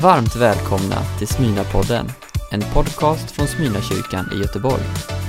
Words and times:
Varmt 0.00 0.36
välkomna 0.36 0.96
till 1.18 1.26
Smyna-podden, 1.26 2.10
en 2.52 2.60
podcast 2.74 3.30
från 3.30 3.46
Smyna-kyrkan 3.46 4.30
i 4.34 4.38
Göteborg. 4.38 4.82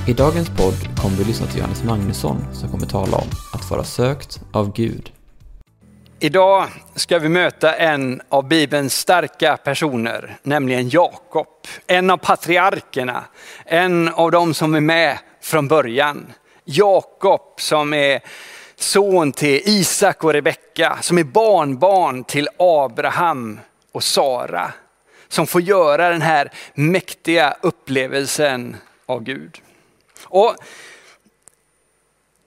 I 0.07 0.13
dagens 0.13 0.49
podd 0.49 0.97
kommer 1.01 1.17
vi 1.17 1.23
lyssna 1.23 1.47
till 1.47 1.57
Johannes 1.57 1.83
Magnusson 1.83 2.37
som 2.53 2.69
kommer 2.69 2.85
tala 2.85 3.17
om 3.17 3.27
att 3.53 3.71
vara 3.71 3.83
sökt 3.83 4.41
av 4.53 4.73
Gud. 4.73 5.11
Idag 6.19 6.67
ska 6.95 7.19
vi 7.19 7.29
möta 7.29 7.73
en 7.73 8.21
av 8.29 8.47
Bibelns 8.47 8.97
starka 8.97 9.57
personer, 9.57 10.37
nämligen 10.43 10.89
Jakob. 10.89 11.47
En 11.87 12.09
av 12.09 12.17
patriarkerna, 12.17 13.23
en 13.65 14.09
av 14.09 14.31
de 14.31 14.53
som 14.53 14.75
är 14.75 14.81
med 14.81 15.17
från 15.41 15.67
början. 15.67 16.33
Jakob 16.65 17.41
som 17.57 17.93
är 17.93 18.21
son 18.75 19.31
till 19.31 19.61
Isak 19.65 20.23
och 20.23 20.33
Rebecka, 20.33 20.97
som 21.01 21.17
är 21.17 21.23
barnbarn 21.23 22.23
till 22.23 22.49
Abraham 22.59 23.59
och 23.93 24.03
Sara. 24.03 24.73
Som 25.27 25.47
får 25.47 25.61
göra 25.61 26.09
den 26.09 26.21
här 26.21 26.51
mäktiga 26.73 27.55
upplevelsen 27.61 28.75
av 29.05 29.23
Gud. 29.23 29.61
Och 30.23 30.55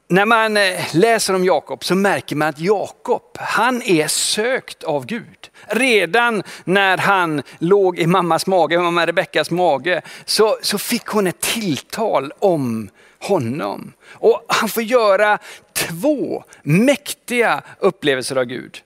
när 0.08 0.24
man 0.24 0.56
eh, 0.56 0.80
läser 0.92 1.34
om 1.34 1.44
Jakob 1.44 1.84
så 1.84 1.94
märker 1.94 2.36
man 2.36 2.48
att 2.48 2.58
Jakob, 2.58 3.22
han 3.34 3.82
är 3.82 4.08
sökt 4.08 4.82
av 4.82 5.06
Gud. 5.06 5.50
Redan 5.66 6.42
när 6.64 6.98
han 6.98 7.42
låg 7.58 7.98
i 7.98 8.06
mammas 8.06 8.46
mage, 8.46 8.78
mamma 8.78 9.06
Rebeckas 9.06 9.50
mage, 9.50 10.02
så, 10.24 10.58
så 10.62 10.78
fick 10.78 11.06
hon 11.06 11.26
ett 11.26 11.40
tilltal 11.40 12.32
om 12.38 12.88
honom. 13.18 13.92
Och 14.02 14.44
han 14.48 14.68
får 14.68 14.82
göra 14.82 15.38
två 15.72 16.44
mäktiga 16.62 17.62
upplevelser 17.78 18.36
av 18.36 18.44
Gud 18.44 18.82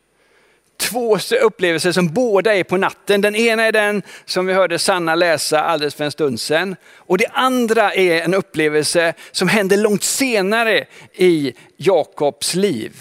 två 0.80 1.18
upplevelser 1.42 1.92
som 1.92 2.08
båda 2.08 2.54
är 2.54 2.64
på 2.64 2.76
natten. 2.76 3.20
Den 3.20 3.36
ena 3.36 3.62
är 3.62 3.72
den 3.72 4.02
som 4.24 4.46
vi 4.46 4.52
hörde 4.52 4.78
Sanna 4.78 5.14
läsa 5.14 5.60
alldeles 5.60 5.94
för 5.94 6.04
en 6.04 6.12
stund 6.12 6.40
sedan. 6.40 6.76
Och 6.96 7.18
det 7.18 7.26
andra 7.32 7.94
är 7.94 8.20
en 8.20 8.34
upplevelse 8.34 9.14
som 9.32 9.48
händer 9.48 9.76
långt 9.76 10.04
senare 10.04 10.84
i 11.14 11.52
Jakobs 11.76 12.54
liv. 12.54 12.92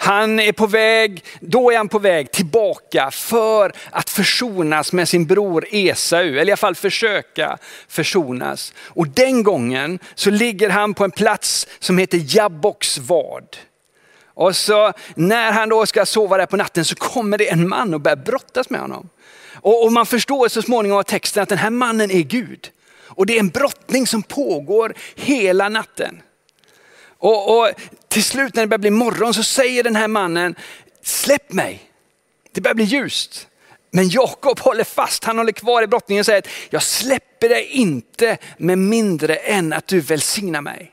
Han 0.00 0.40
är 0.40 0.52
på 0.52 0.66
väg, 0.66 1.24
då 1.40 1.70
är 1.70 1.76
han 1.76 1.88
på 1.88 1.98
väg 1.98 2.32
tillbaka 2.32 3.10
för 3.10 3.72
att 3.90 4.10
försonas 4.10 4.92
med 4.92 5.08
sin 5.08 5.26
bror 5.26 5.64
Esau, 5.70 6.18
eller 6.18 6.38
i 6.38 6.40
alla 6.40 6.56
fall 6.56 6.74
försöka 6.74 7.58
försonas. 7.88 8.72
Och 8.78 9.08
den 9.08 9.42
gången 9.42 9.98
så 10.14 10.30
ligger 10.30 10.70
han 10.70 10.94
på 10.94 11.04
en 11.04 11.10
plats 11.10 11.66
som 11.78 11.98
heter 11.98 12.36
Jabboks 12.36 12.98
vad. 12.98 13.56
Och 14.38 14.56
så 14.56 14.92
när 15.14 15.52
han 15.52 15.68
då 15.68 15.86
ska 15.86 16.06
sova 16.06 16.36
där 16.36 16.46
på 16.46 16.56
natten 16.56 16.84
så 16.84 16.94
kommer 16.94 17.38
det 17.38 17.48
en 17.48 17.68
man 17.68 17.94
och 17.94 18.00
börjar 18.00 18.16
brottas 18.16 18.70
med 18.70 18.80
honom. 18.80 19.08
Och, 19.54 19.84
och 19.84 19.92
man 19.92 20.06
förstår 20.06 20.48
så 20.48 20.62
småningom 20.62 20.98
av 20.98 21.02
texten 21.02 21.42
att 21.42 21.48
den 21.48 21.58
här 21.58 21.70
mannen 21.70 22.10
är 22.10 22.20
Gud. 22.20 22.70
Och 23.06 23.26
det 23.26 23.36
är 23.36 23.40
en 23.40 23.48
brottning 23.48 24.06
som 24.06 24.22
pågår 24.22 24.94
hela 25.16 25.68
natten. 25.68 26.22
Och, 27.18 27.58
och, 27.58 27.70
till 28.08 28.24
slut 28.24 28.54
när 28.54 28.62
det 28.62 28.66
börjar 28.66 28.78
bli 28.78 28.90
morgon 28.90 29.34
så 29.34 29.42
säger 29.42 29.84
den 29.84 29.96
här 29.96 30.08
mannen, 30.08 30.54
släpp 31.02 31.52
mig. 31.52 31.90
Det 32.52 32.60
börjar 32.60 32.74
bli 32.74 32.84
ljust. 32.84 33.48
Men 33.90 34.08
Jakob 34.08 34.60
håller 34.60 34.84
fast, 34.84 35.24
han 35.24 35.38
håller 35.38 35.52
kvar 35.52 35.82
i 35.82 35.86
brottningen 35.86 36.20
och 36.20 36.26
säger, 36.26 36.42
jag 36.70 36.82
släpper 36.82 37.48
dig 37.48 37.64
inte 37.64 38.38
med 38.56 38.78
mindre 38.78 39.34
än 39.36 39.72
att 39.72 39.86
du 39.86 40.00
välsignar 40.00 40.60
mig. 40.60 40.92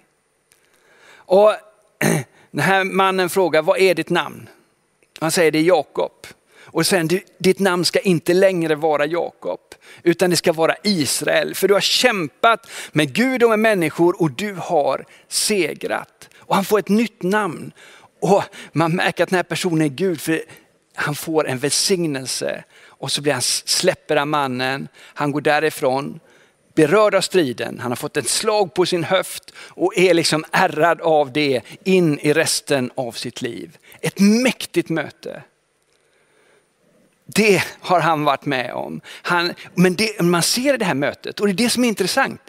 Och 1.15 1.53
Den 2.55 2.63
här 2.63 2.83
mannen 2.83 3.29
frågar, 3.29 3.61
vad 3.61 3.79
är 3.79 3.95
ditt 3.95 4.09
namn? 4.09 4.49
Han 5.19 5.31
säger 5.31 5.51
det 5.51 5.59
är 5.59 5.63
Jakob. 5.63 6.27
Och 6.57 6.85
sen, 6.85 7.09
ditt 7.37 7.59
namn 7.59 7.85
ska 7.85 7.99
inte 7.99 8.33
längre 8.33 8.75
vara 8.75 9.05
Jakob, 9.05 9.59
utan 10.03 10.29
det 10.29 10.35
ska 10.35 10.53
vara 10.53 10.75
Israel. 10.83 11.55
För 11.55 11.67
du 11.67 11.73
har 11.73 11.81
kämpat 11.81 12.67
med 12.91 13.13
Gud 13.13 13.43
och 13.43 13.49
med 13.49 13.59
människor 13.59 14.21
och 14.21 14.31
du 14.31 14.53
har 14.53 15.05
segrat. 15.27 16.29
Och 16.39 16.55
han 16.55 16.65
får 16.65 16.79
ett 16.79 16.89
nytt 16.89 17.23
namn. 17.23 17.71
Och 18.21 18.43
man 18.71 18.95
märker 18.95 19.23
att 19.23 19.29
den 19.29 19.37
här 19.37 19.43
personen 19.43 19.81
är 19.81 19.89
Gud, 19.89 20.21
för 20.21 20.41
han 20.93 21.15
får 21.15 21.47
en 21.47 21.57
välsignelse. 21.57 22.63
Och 22.85 23.11
så 23.11 23.21
blir 23.21 23.33
han, 23.33 23.41
släpper 23.41 24.15
han 24.15 24.29
mannen, 24.29 24.87
han 24.97 25.31
går 25.31 25.41
därifrån 25.41 26.19
berörd 26.75 27.15
av 27.15 27.21
striden, 27.21 27.79
han 27.79 27.91
har 27.91 27.95
fått 27.95 28.17
ett 28.17 28.29
slag 28.29 28.73
på 28.73 28.85
sin 28.85 29.03
höft 29.03 29.53
och 29.57 29.97
är 29.97 30.13
liksom 30.13 30.45
ärrad 30.51 31.01
av 31.01 31.33
det 31.33 31.61
in 31.83 32.19
i 32.19 32.33
resten 32.33 32.91
av 32.95 33.11
sitt 33.11 33.41
liv. 33.41 33.77
Ett 34.01 34.19
mäktigt 34.19 34.89
möte. 34.89 35.43
Det 37.25 37.63
har 37.79 37.99
han 37.99 38.23
varit 38.23 38.45
med 38.45 38.73
om. 38.73 39.01
Han, 39.07 39.53
men 39.73 39.95
det, 39.95 40.21
man 40.21 40.43
ser 40.43 40.73
i 40.73 40.77
det 40.77 40.85
här 40.85 40.93
mötet, 40.93 41.39
och 41.39 41.47
det 41.47 41.51
är 41.51 41.65
det 41.65 41.69
som 41.69 41.83
är 41.83 41.87
intressant, 41.87 42.41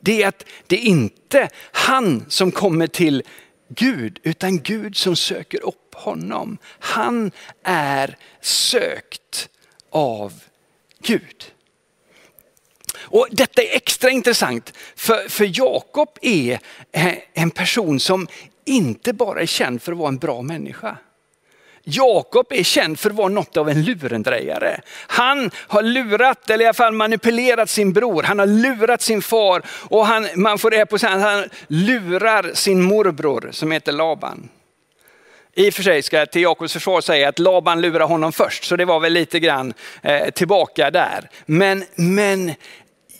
det 0.00 0.22
är 0.22 0.28
att 0.28 0.44
det 0.66 0.76
är 0.76 0.84
inte 0.84 1.48
han 1.72 2.24
som 2.28 2.52
kommer 2.52 2.86
till 2.86 3.22
Gud, 3.68 4.20
utan 4.22 4.60
Gud 4.60 4.96
som 4.96 5.16
söker 5.16 5.64
upp 5.64 5.94
honom. 5.94 6.58
Han 6.78 7.30
är 7.62 8.16
sökt 8.40 9.48
av 9.90 10.32
Gud. 11.02 11.53
Och 13.04 13.28
detta 13.30 13.62
är 13.62 13.76
extra 13.76 14.10
intressant 14.10 14.72
för, 14.96 15.28
för 15.28 15.58
Jakob 15.58 16.08
är 16.22 16.58
eh, 16.92 17.14
en 17.32 17.50
person 17.50 18.00
som 18.00 18.28
inte 18.64 19.12
bara 19.12 19.40
är 19.40 19.46
känd 19.46 19.82
för 19.82 19.92
att 19.92 19.98
vara 19.98 20.08
en 20.08 20.18
bra 20.18 20.42
människa. 20.42 20.96
Jakob 21.86 22.46
är 22.50 22.62
känd 22.62 22.98
för 22.98 23.10
att 23.10 23.16
vara 23.16 23.28
något 23.28 23.56
av 23.56 23.68
en 23.68 23.82
lurendrejare. 23.84 24.80
Han 25.06 25.50
har 25.56 25.82
lurat, 25.82 26.50
eller 26.50 26.64
i 26.64 26.66
alla 26.66 26.74
fall 26.74 26.92
manipulerat 26.92 27.70
sin 27.70 27.92
bror. 27.92 28.22
Han 28.22 28.38
har 28.38 28.46
lurat 28.46 29.02
sin 29.02 29.22
far 29.22 29.62
och 29.68 30.06
han, 30.06 30.28
man 30.36 30.58
får 30.58 30.70
det 30.70 30.86
på 30.86 30.98
sig, 30.98 31.08
han 31.08 31.44
lurar 31.68 32.50
sin 32.54 32.82
morbror 32.82 33.48
som 33.52 33.70
heter 33.70 33.92
Laban. 33.92 34.48
I 35.56 35.70
och 35.70 35.74
för 35.74 35.82
sig 35.82 36.02
ska 36.02 36.18
jag 36.18 36.30
till 36.30 36.42
Jakobs 36.42 36.72
försvar 36.72 37.00
säga 37.00 37.28
att 37.28 37.38
Laban 37.38 37.80
lurade 37.80 38.04
honom 38.04 38.32
först, 38.32 38.64
så 38.64 38.76
det 38.76 38.84
var 38.84 39.00
väl 39.00 39.12
lite 39.12 39.40
grann 39.40 39.74
eh, 40.02 40.30
tillbaka 40.30 40.90
där. 40.90 41.30
Men, 41.46 41.84
men 41.94 42.54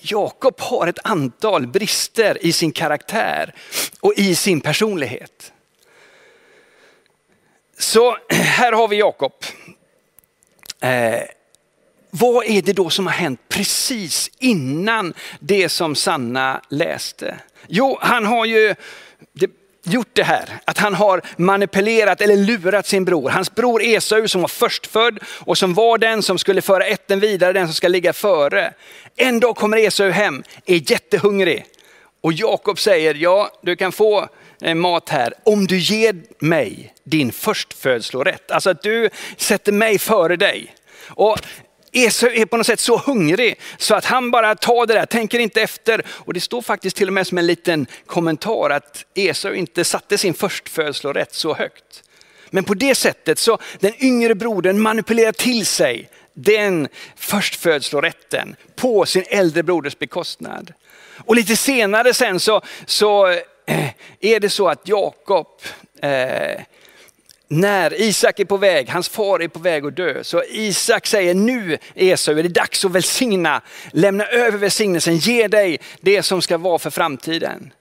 Jakob 0.05 0.61
har 0.61 0.87
ett 0.87 0.99
antal 1.05 1.67
brister 1.67 2.47
i 2.47 2.53
sin 2.53 2.73
karaktär 2.73 3.55
och 4.01 4.13
i 4.17 4.35
sin 4.35 4.61
personlighet. 4.61 5.53
Så 7.79 8.17
här 8.31 8.73
har 8.73 8.89
vi 8.89 8.97
Jakob. 8.97 9.33
Eh, 10.81 11.23
vad 12.11 12.47
är 12.47 12.63
det 12.63 12.73
då 12.73 12.91
som 12.91 13.07
har 13.07 13.15
hänt 13.15 13.41
precis 13.49 14.31
innan 14.39 15.15
det 15.41 15.69
som 15.69 15.95
Sanna 15.95 16.63
läste? 16.69 17.39
Jo, 17.69 17.99
han 18.01 18.27
har 18.27 18.45
ju, 18.45 18.75
det 19.33 19.51
gjort 19.85 20.11
det 20.13 20.23
här, 20.23 20.49
att 20.65 20.79
han 20.79 20.95
har 20.95 21.23
manipulerat 21.37 22.21
eller 22.21 22.37
lurat 22.37 22.87
sin 22.87 23.05
bror. 23.05 23.31
Hans 23.31 23.55
bror 23.55 23.83
Esau 23.83 24.29
som 24.29 24.41
var 24.41 24.49
förstfödd 24.49 25.19
och 25.27 25.59
som 25.59 25.75
var 25.75 25.99
den 25.99 26.23
som 26.23 26.39
skulle 26.39 26.63
föra 26.63 26.87
ätten 26.87 27.21
vidare, 27.21 27.53
den 27.53 27.67
som 27.67 27.75
ska 27.75 27.89
ligga 27.89 28.13
före. 28.13 28.73
En 29.17 29.41
dag 29.41 29.57
kommer 29.57 29.77
Esau 29.77 30.11
hem, 30.11 30.43
är 30.67 30.91
jättehungrig 30.91 31.67
och 32.25 32.33
Jakob 32.33 32.79
säger, 32.79 33.15
ja 33.15 33.51
du 33.63 33.77
kan 33.77 33.93
få 33.93 34.29
eh, 34.61 34.75
mat 34.75 35.09
här 35.09 35.35
om 35.45 35.67
du 35.67 35.79
ger 35.79 36.17
mig 36.39 36.95
din 37.05 37.33
förstfödslorätt. 37.33 38.51
Alltså 38.51 38.71
att 38.71 38.83
du 38.83 39.11
sätter 39.37 39.73
mig 39.73 39.99
före 39.99 40.37
dig. 40.37 40.75
Och 41.07 41.39
Esau 41.95 42.31
är 42.31 42.47
på 42.47 42.57
något 42.57 42.67
sätt 42.67 42.81
så 42.81 42.97
hungrig 42.97 43.61
så 43.79 43.95
att 43.95 44.05
han 44.05 44.31
bara 44.31 44.55
tar 44.55 44.87
det 44.87 44.95
där, 44.95 45.07
tänker 45.07 45.39
inte 45.39 45.63
efter. 45.63 46.03
Och 46.09 46.35
det 46.35 46.41
står 46.41 46.63
faktiskt 46.63 46.97
till 46.97 47.09
och 47.09 47.15
med 47.15 47.27
som 47.27 47.39
en 47.39 47.47
liten 47.47 47.87
kommentar 48.07 48.71
att 48.71 49.05
Esau 49.15 49.55
inte 49.55 49.85
satte 49.85 50.19
sin 50.19 50.35
förstfödslorätt 50.35 51.35
så 51.35 51.55
högt. 51.55 52.03
Men 52.51 52.65
på 52.65 52.75
det 52.75 52.95
sättet 52.95 53.39
så 53.39 53.59
den 53.81 54.05
yngre 54.05 54.35
brodern 54.35 54.81
manipulerar 54.81 55.33
till 55.33 55.67
sig 55.67 56.09
den 56.35 56.89
förstfödslorätten 57.17 58.57
på 58.77 59.07
sin 59.07 59.25
äldre 59.29 59.63
broders 59.63 59.99
bekostnad. 59.99 60.73
Och 61.17 61.37
lite 61.37 61.57
senare 61.57 62.15
sen 62.15 62.41
så, 62.41 62.61
så 62.87 63.29
eh, 63.67 63.89
är 64.21 64.41
det 64.41 64.51
så 64.51 64.69
att 64.69 64.89
Jakob 64.89 65.47
eh, 66.03 66.61
när 67.49 68.01
Isak 68.01 68.41
är 68.41 68.45
på 68.45 68.57
väg, 68.57 68.89
hans 68.89 69.09
far 69.09 69.43
är 69.43 69.49
på 69.49 69.59
väg 69.59 69.87
att 69.87 69.97
dö, 69.97 70.25
så 70.25 70.43
Isak 70.51 71.07
säger 71.07 71.35
nu 71.35 71.79
Esau 71.95 72.39
är 72.39 72.43
det 72.43 72.49
dags 72.49 72.85
att 72.85 72.91
välsigna, 72.91 73.63
lämna 73.93 74.27
över 74.27 74.59
välsignelsen, 74.59 75.17
ge 75.17 75.49
dig 75.49 75.79
det 76.01 76.23
som 76.23 76.43
ska 76.43 76.59
vara 76.59 76.79
för 76.79 76.91
framtiden. 76.91 77.73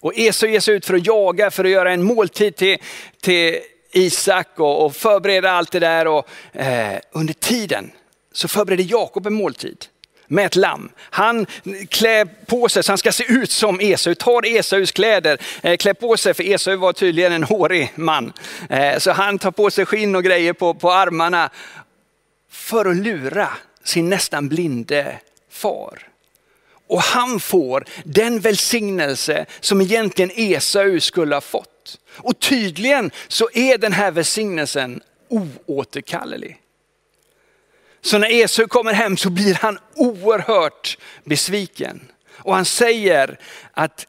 Och 0.00 0.12
Esau 0.16 0.48
ger 0.48 0.60
sig 0.60 0.74
ut 0.74 0.86
för 0.86 0.94
att 0.94 1.06
jaga, 1.06 1.50
för 1.50 1.64
att 1.64 1.70
göra 1.70 1.92
en 1.92 2.02
måltid 2.02 2.56
till, 2.56 2.78
till 3.20 3.58
Isak 3.92 4.48
och, 4.56 4.84
och 4.84 4.96
förbereda 4.96 5.50
allt 5.50 5.72
det 5.72 5.80
där. 5.80 6.06
Och, 6.06 6.28
eh, 6.52 6.98
under 7.12 7.34
tiden 7.34 7.90
så 8.32 8.48
förbereder 8.48 8.84
Jakob 8.84 9.26
en 9.26 9.34
måltid 9.34 9.84
med 10.28 10.46
ett 10.46 10.56
lamm. 10.56 10.88
Han 10.98 11.46
klär 11.88 12.24
på 12.46 12.68
sig 12.68 12.82
så 12.82 12.92
han 12.92 12.98
ska 12.98 13.12
se 13.12 13.24
ut 13.28 13.50
som 13.50 13.80
Esau, 13.80 14.14
tar 14.14 14.56
Esaus 14.56 14.92
kläder, 14.92 15.38
eh, 15.62 15.76
klär 15.76 15.94
på 15.94 16.16
sig, 16.16 16.34
för 16.34 16.42
Esau 16.42 16.76
var 16.76 16.92
tydligen 16.92 17.32
en 17.32 17.44
hårig 17.44 17.92
man. 17.94 18.32
Eh, 18.70 18.98
så 18.98 19.12
han 19.12 19.38
tar 19.38 19.50
på 19.50 19.70
sig 19.70 19.86
skinn 19.86 20.16
och 20.16 20.24
grejer 20.24 20.52
på, 20.52 20.74
på 20.74 20.92
armarna 20.92 21.50
för 22.50 22.84
att 22.84 22.96
lura 22.96 23.48
sin 23.84 24.08
nästan 24.08 24.48
blinde 24.48 25.18
far. 25.50 26.08
Och 26.88 27.02
han 27.02 27.40
får 27.40 27.84
den 28.04 28.40
välsignelse 28.40 29.46
som 29.60 29.80
egentligen 29.80 30.30
Esau 30.34 31.00
skulle 31.00 31.36
ha 31.36 31.40
fått. 31.40 31.98
Och 32.08 32.40
tydligen 32.40 33.10
så 33.28 33.48
är 33.52 33.78
den 33.78 33.92
här 33.92 34.10
välsignelsen 34.10 35.00
oåterkallelig. 35.28 36.60
Så 38.06 38.18
när 38.18 38.30
Esau 38.30 38.68
kommer 38.68 38.92
hem 38.92 39.16
så 39.16 39.30
blir 39.30 39.54
han 39.54 39.78
oerhört 39.94 40.98
besviken. 41.24 42.00
Och 42.32 42.54
han 42.54 42.64
säger 42.64 43.38
att 43.72 44.06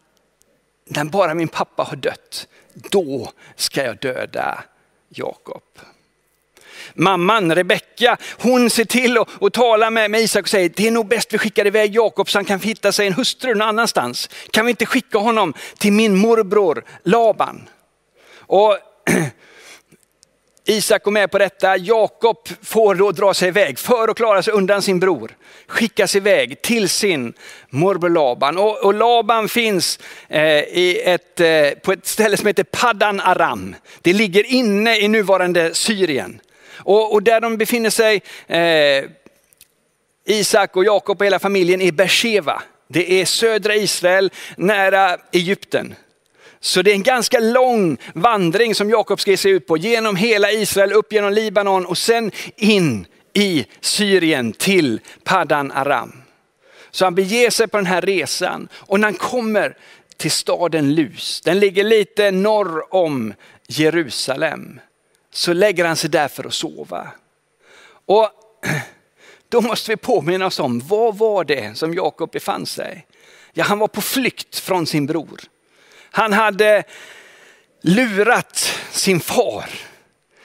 när 0.86 1.04
bara 1.04 1.34
min 1.34 1.48
pappa 1.48 1.84
har 1.84 1.96
dött, 1.96 2.48
då 2.74 3.32
ska 3.56 3.84
jag 3.84 3.98
döda 3.98 4.64
Jakob. 5.10 5.64
Mamman 6.94 7.56
Rebecka, 7.56 8.18
hon 8.40 8.70
ser 8.70 8.86
till 8.86 9.18
att 9.18 9.54
tala 9.54 9.90
med, 9.90 10.12
med 10.12 10.22
Isak 10.22 10.44
och 10.44 10.50
säger, 10.50 10.70
det 10.76 10.88
är 10.88 10.92
nog 10.92 11.08
bäst 11.08 11.34
vi 11.34 11.38
skickar 11.38 11.68
iväg 11.68 11.96
Jakob 11.96 12.30
så 12.30 12.38
han 12.38 12.46
kan 12.46 12.60
hitta 12.60 12.92
sig 12.92 13.08
en 13.08 13.14
hustru 13.14 13.54
någon 13.54 13.68
annanstans. 13.68 14.30
Kan 14.52 14.66
vi 14.66 14.70
inte 14.70 14.86
skicka 14.86 15.18
honom 15.18 15.54
till 15.78 15.94
min 15.94 16.16
morbror 16.16 16.84
Laban? 17.04 17.70
Och 18.40 18.78
Isak 20.70 21.04
går 21.04 21.12
med 21.12 21.32
på 21.32 21.38
detta. 21.38 21.78
Jakob 21.78 22.50
får 22.62 22.96
då 22.96 23.12
dra 23.12 23.34
sig 23.34 23.48
iväg 23.48 23.80
för 23.80 24.08
att 24.08 24.18
klara 24.18 24.44
sig 24.44 24.54
undan 24.54 24.82
sin 24.82 25.00
bror. 25.00 25.32
Skickas 25.68 26.16
iväg 26.16 26.62
till 26.62 26.90
sin 26.90 27.34
morbror 27.70 28.10
Laban. 28.10 28.58
Och, 28.58 28.86
och 28.86 28.94
Laban 28.94 29.50
finns 29.50 30.00
eh, 30.30 30.42
i 30.60 31.02
ett, 31.06 31.40
eh, 31.40 31.70
på 31.70 31.92
ett 31.92 32.06
ställe 32.08 32.38
som 32.38 32.48
heter 32.48 32.64
Paddan 32.64 33.20
Aram. 33.20 33.76
Det 34.02 34.14
ligger 34.14 34.44
inne 34.44 34.98
i 34.98 35.08
nuvarande 35.08 35.74
Syrien. 35.74 36.42
Och, 36.78 37.14
och 37.14 37.24
där 37.24 37.42
de 37.42 37.58
befinner 37.58 37.90
sig, 37.90 38.22
eh, 38.48 39.10
Isak 40.26 40.76
och 40.76 40.86
Jakob 40.86 41.20
och 41.20 41.26
hela 41.26 41.40
familjen, 41.40 41.82
är 41.82 41.92
Beersheva. 41.92 42.62
Det 42.88 43.22
är 43.22 43.26
södra 43.26 43.76
Israel 43.76 44.32
nära 44.58 45.18
Egypten. 45.32 45.96
Så 46.68 46.82
det 46.82 46.92
är 46.92 46.96
en 46.96 47.04
ganska 47.04 47.40
lång 47.40 47.98
vandring 48.14 48.76
som 48.76 48.90
Jakob 48.90 49.20
ska 49.20 49.32
ge 49.32 49.38
sig 49.38 49.52
ut 49.52 49.68
på. 49.68 49.78
Genom 49.78 50.16
hela 50.16 50.52
Israel, 50.52 50.94
upp 50.94 51.14
genom 51.14 51.34
Libanon 51.34 51.86
och 51.86 51.98
sen 51.98 52.32
in 52.56 53.06
i 53.34 53.66
Syrien 53.82 54.54
till 54.54 55.00
Paddan 55.24 55.72
Aram. 55.72 56.24
Så 56.92 57.06
han 57.06 57.16
beger 57.16 57.50
sig 57.50 57.68
på 57.68 57.78
den 57.78 57.86
här 57.86 58.02
resan 58.02 58.68
och 58.74 59.00
när 59.00 59.08
han 59.08 59.14
kommer 59.14 59.78
till 60.18 60.32
staden 60.32 60.96
Lus, 60.96 61.42
den 61.42 61.60
ligger 61.60 61.84
lite 61.84 62.32
norr 62.32 62.94
om 62.94 63.34
Jerusalem, 63.68 64.80
så 65.34 65.54
lägger 65.54 65.86
han 65.86 65.96
sig 65.96 66.10
där 66.10 66.28
för 66.28 66.44
att 66.44 66.54
sova. 66.54 67.08
Och 68.06 68.30
då 69.50 69.62
måste 69.62 69.92
vi 69.92 69.98
påminna 69.98 70.46
oss 70.46 70.60
om, 70.60 70.80
vad 70.80 71.18
var 71.18 71.44
det 71.44 71.78
som 71.78 71.94
Jakob 71.94 72.32
befann 72.32 72.66
sig? 72.66 73.08
Ja, 73.54 73.64
han 73.64 73.80
var 73.80 73.88
på 73.88 74.02
flykt 74.02 74.60
från 74.60 74.86
sin 74.86 75.06
bror. 75.06 75.42
Han 76.18 76.34
hade 76.34 76.84
lurat 77.82 78.80
sin 78.92 79.20
far. 79.20 79.66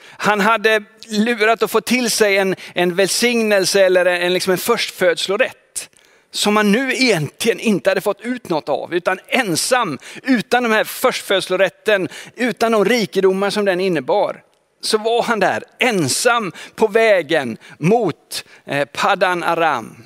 Han 0.05 0.41
hade 0.41 0.83
lurat 1.07 1.63
att 1.63 1.71
få 1.71 1.81
till 1.81 2.11
sig 2.11 2.37
en, 2.37 2.55
en 2.73 2.95
välsignelse 2.95 3.85
eller 3.85 4.05
en, 4.05 4.33
liksom 4.33 4.51
en 4.51 4.57
förstfödslorätt. 4.57 5.89
Som 6.31 6.57
han 6.57 6.71
nu 6.71 6.93
egentligen 6.93 7.59
inte 7.59 7.89
hade 7.89 8.01
fått 8.01 8.21
ut 8.21 8.49
något 8.49 8.69
av, 8.69 8.93
utan 8.93 9.19
ensam, 9.27 9.99
utan 10.23 10.63
den 10.63 10.71
här 10.71 10.83
förstfödslorätten, 10.83 12.09
utan 12.35 12.71
de 12.71 12.85
rikedomar 12.85 13.49
som 13.49 13.65
den 13.65 13.79
innebar. 13.79 14.43
Så 14.81 14.97
var 14.97 15.23
han 15.23 15.39
där 15.39 15.63
ensam 15.79 16.51
på 16.75 16.87
vägen 16.87 17.57
mot 17.77 18.45
eh, 18.65 18.85
Paddan 18.85 19.43
Aram. 19.43 20.03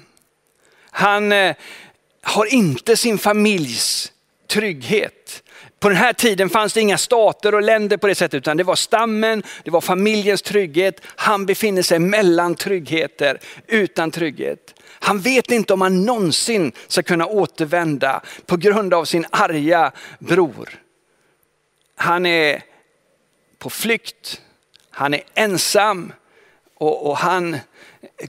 Han 0.91 1.31
eh, 1.31 1.55
har 2.21 2.45
inte 2.45 2.97
sin 2.97 3.17
familjs 3.17 4.11
trygghet. 4.47 5.43
På 5.79 5.89
den 5.89 5.97
här 5.97 6.13
tiden 6.13 6.49
fanns 6.49 6.73
det 6.73 6.81
inga 6.81 6.97
stater 6.97 7.55
och 7.55 7.61
länder 7.61 7.97
på 7.97 8.07
det 8.07 8.15
sättet, 8.15 8.37
utan 8.37 8.57
det 8.57 8.63
var 8.63 8.75
stammen, 8.75 9.43
det 9.63 9.71
var 9.71 9.81
familjens 9.81 10.41
trygghet. 10.41 11.01
Han 11.05 11.45
befinner 11.45 11.81
sig 11.81 11.99
mellan 11.99 12.55
tryggheter, 12.55 13.39
utan 13.67 14.11
trygghet. 14.11 14.73
Han 14.99 15.19
vet 15.19 15.51
inte 15.51 15.73
om 15.73 15.81
han 15.81 16.05
någonsin 16.05 16.71
ska 16.87 17.03
kunna 17.03 17.25
återvända 17.25 18.21
på 18.45 18.57
grund 18.57 18.93
av 18.93 19.05
sin 19.05 19.25
arga 19.29 19.91
bror. 20.19 20.69
Han 21.95 22.25
är 22.25 22.63
på 23.57 23.69
flykt, 23.69 24.41
han 24.89 25.13
är 25.13 25.21
ensam 25.33 26.13
och, 26.75 27.09
och 27.09 27.17
han 27.17 27.57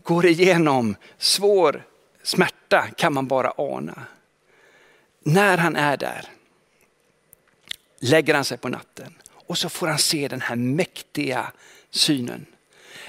går 0.03 0.27
igenom 0.27 0.97
svår 1.19 1.83
smärta 2.23 2.87
kan 2.97 3.12
man 3.12 3.27
bara 3.27 3.53
ana. 3.56 4.03
När 5.25 5.59
han 5.59 5.77
är 5.77 5.97
där 5.97 6.29
lägger 8.00 8.35
han 8.35 8.45
sig 8.45 8.59
på 8.59 8.69
natten 8.69 9.15
och 9.47 9.59
så 9.59 9.69
får 9.69 9.87
han 9.87 9.99
se 9.99 10.29
den 10.29 10.41
här 10.41 10.56
mäktiga 10.56 11.53
synen. 11.91 12.47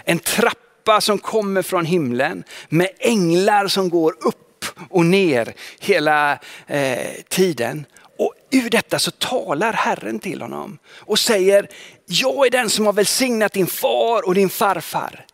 En 0.03 0.19
trappa 0.19 1.01
som 1.01 1.17
kommer 1.17 1.61
från 1.61 1.85
himlen 1.85 2.43
med 2.69 2.89
änglar 2.99 3.67
som 3.67 3.89
går 3.89 4.15
upp 4.19 4.65
och 4.89 5.05
ner 5.05 5.53
hela 5.79 6.39
eh, 6.67 7.11
tiden. 7.29 7.85
Och 8.17 8.33
ur 8.51 8.69
detta 8.69 8.99
så 8.99 9.11
talar 9.11 9.73
Herren 9.73 10.19
till 10.19 10.41
honom 10.41 10.77
och 10.87 11.19
säger, 11.19 11.69
jag 12.05 12.45
är 12.45 12.49
den 12.49 12.69
som 12.69 12.85
har 12.85 12.93
välsignat 12.93 13.53
din 13.53 13.67
far 13.67 14.27
och 14.27 14.35
din 14.35 14.49
farfar. 14.49 15.25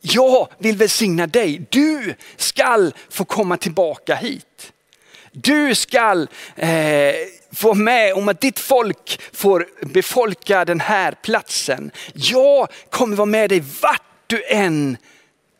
Jag 0.00 0.48
vill 0.58 0.76
välsigna 0.76 1.26
dig. 1.26 1.66
Du 1.70 2.14
skall 2.36 2.94
få 3.10 3.24
komma 3.24 3.56
tillbaka 3.56 4.14
hit. 4.14 4.72
Du 5.32 5.74
skall 5.74 6.28
eh, 6.56 7.14
få 7.56 7.74
med 7.74 8.14
om 8.14 8.28
att 8.28 8.40
ditt 8.40 8.58
folk 8.58 9.20
får 9.32 9.66
befolka 9.80 10.64
den 10.64 10.80
här 10.80 11.12
platsen. 11.12 11.90
Jag 12.14 12.68
kommer 12.90 13.16
vara 13.16 13.26
med 13.26 13.50
dig 13.50 13.64
vart 13.82 14.02
du 14.26 14.44
än 14.44 14.96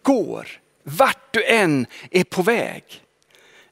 går, 0.02 0.48
vart 0.82 1.28
du 1.34 1.44
än 1.44 1.86
är 2.10 2.24
på 2.24 2.42
väg. 2.42 2.84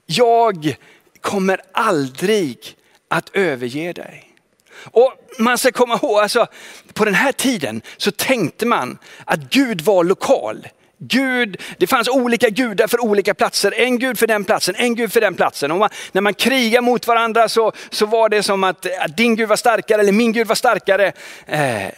Jag 0.07 0.77
kommer 1.21 1.61
aldrig 1.73 2.77
att 3.09 3.31
överge 3.37 3.93
dig. 3.93 4.35
Och 4.77 5.13
man 5.39 5.59
ska 5.59 5.73
komma 5.73 5.95
ihåg, 5.95 6.19
alltså, 6.19 6.47
på 6.93 7.05
den 7.05 7.15
här 7.15 7.33
tiden 7.33 7.83
så 7.97 8.11
tänkte 8.11 8.67
man 8.67 8.99
att 9.25 9.41
Gud 9.41 9.81
var 9.81 10.05
lokal. 10.05 10.69
Gud, 11.09 11.57
det 11.79 11.87
fanns 11.87 12.09
olika 12.09 12.49
gudar 12.49 12.87
för 12.87 13.05
olika 13.05 13.35
platser. 13.35 13.75
En 13.77 13.99
gud 13.99 14.19
för 14.19 14.27
den 14.27 14.45
platsen, 14.45 14.75
en 14.79 14.95
gud 14.95 15.13
för 15.13 15.21
den 15.21 15.35
platsen. 15.35 15.71
Och 15.71 15.79
man, 15.79 15.91
när 16.13 16.23
man 16.23 16.35
krigar 16.35 16.81
mot 16.81 17.07
varandra 17.07 17.49
så, 17.49 17.73
så 17.91 18.07
var 18.07 18.29
det 18.29 18.43
som 18.43 18.65
att, 18.65 18.87
att 19.01 19.17
din 19.17 19.37
gud 19.37 19.49
var 19.49 19.57
starkare 19.57 20.01
eller 20.01 20.13
min 20.13 20.33
gud 20.33 20.47
var 20.47 20.55
starkare. 20.55 21.13
Eh. 21.47 21.89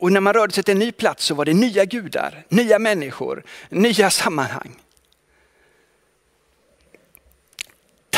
Och 0.00 0.12
när 0.12 0.20
man 0.20 0.34
rörde 0.34 0.52
sig 0.52 0.64
till 0.64 0.72
en 0.72 0.78
ny 0.78 0.92
plats 0.92 1.24
så 1.24 1.34
var 1.34 1.44
det 1.44 1.54
nya 1.54 1.84
gudar, 1.84 2.44
nya 2.48 2.78
människor, 2.78 3.44
nya 3.68 4.10
sammanhang. 4.10 4.76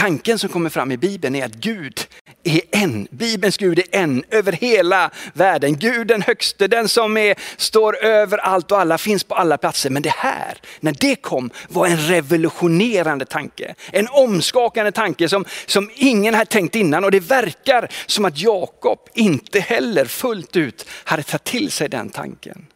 Tanken 0.04 0.38
som 0.38 0.48
kommer 0.48 0.70
fram 0.70 0.92
i 0.92 0.96
Bibeln 0.96 1.34
är 1.34 1.44
att 1.44 1.54
Gud 1.54 2.06
är 2.42 2.60
en. 2.70 3.08
Bibelns 3.10 3.56
Gud 3.56 3.78
är 3.78 3.84
en 3.90 4.24
över 4.30 4.52
hela 4.52 5.10
världen. 5.32 5.78
Gud 5.78 6.06
den 6.06 6.22
högste, 6.22 6.68
den 6.68 6.88
som 6.88 7.16
är, 7.16 7.34
står 7.56 8.04
över 8.04 8.38
allt 8.38 8.72
och 8.72 8.80
alla, 8.80 8.98
finns 8.98 9.24
på 9.24 9.34
alla 9.34 9.58
platser. 9.58 9.90
Men 9.90 10.02
det 10.02 10.10
här, 10.10 10.58
när 10.80 10.92
det 11.00 11.16
kom, 11.16 11.50
var 11.68 11.86
en 11.86 11.96
revolutionerande 11.96 13.24
tanke. 13.24 13.74
En 13.92 14.08
omskakande 14.08 14.92
tanke 14.92 15.28
som, 15.28 15.44
som 15.66 15.90
ingen 15.94 16.34
hade 16.34 16.50
tänkt 16.50 16.74
innan. 16.74 17.04
Och 17.04 17.10
det 17.10 17.20
verkar 17.20 17.88
som 18.06 18.24
att 18.24 18.38
Jakob 18.38 18.98
inte 19.14 19.60
heller 19.60 20.04
fullt 20.04 20.56
ut 20.56 20.86
hade 21.04 21.22
tagit 21.22 21.44
till 21.44 21.70
sig 21.70 21.88
den 21.88 22.10
tanken. 22.10 22.66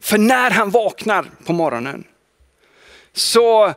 För 0.00 0.18
när 0.18 0.50
han 0.50 0.70
vaknar 0.70 1.30
på 1.46 1.52
morgonen 1.52 2.04
så 3.12 3.74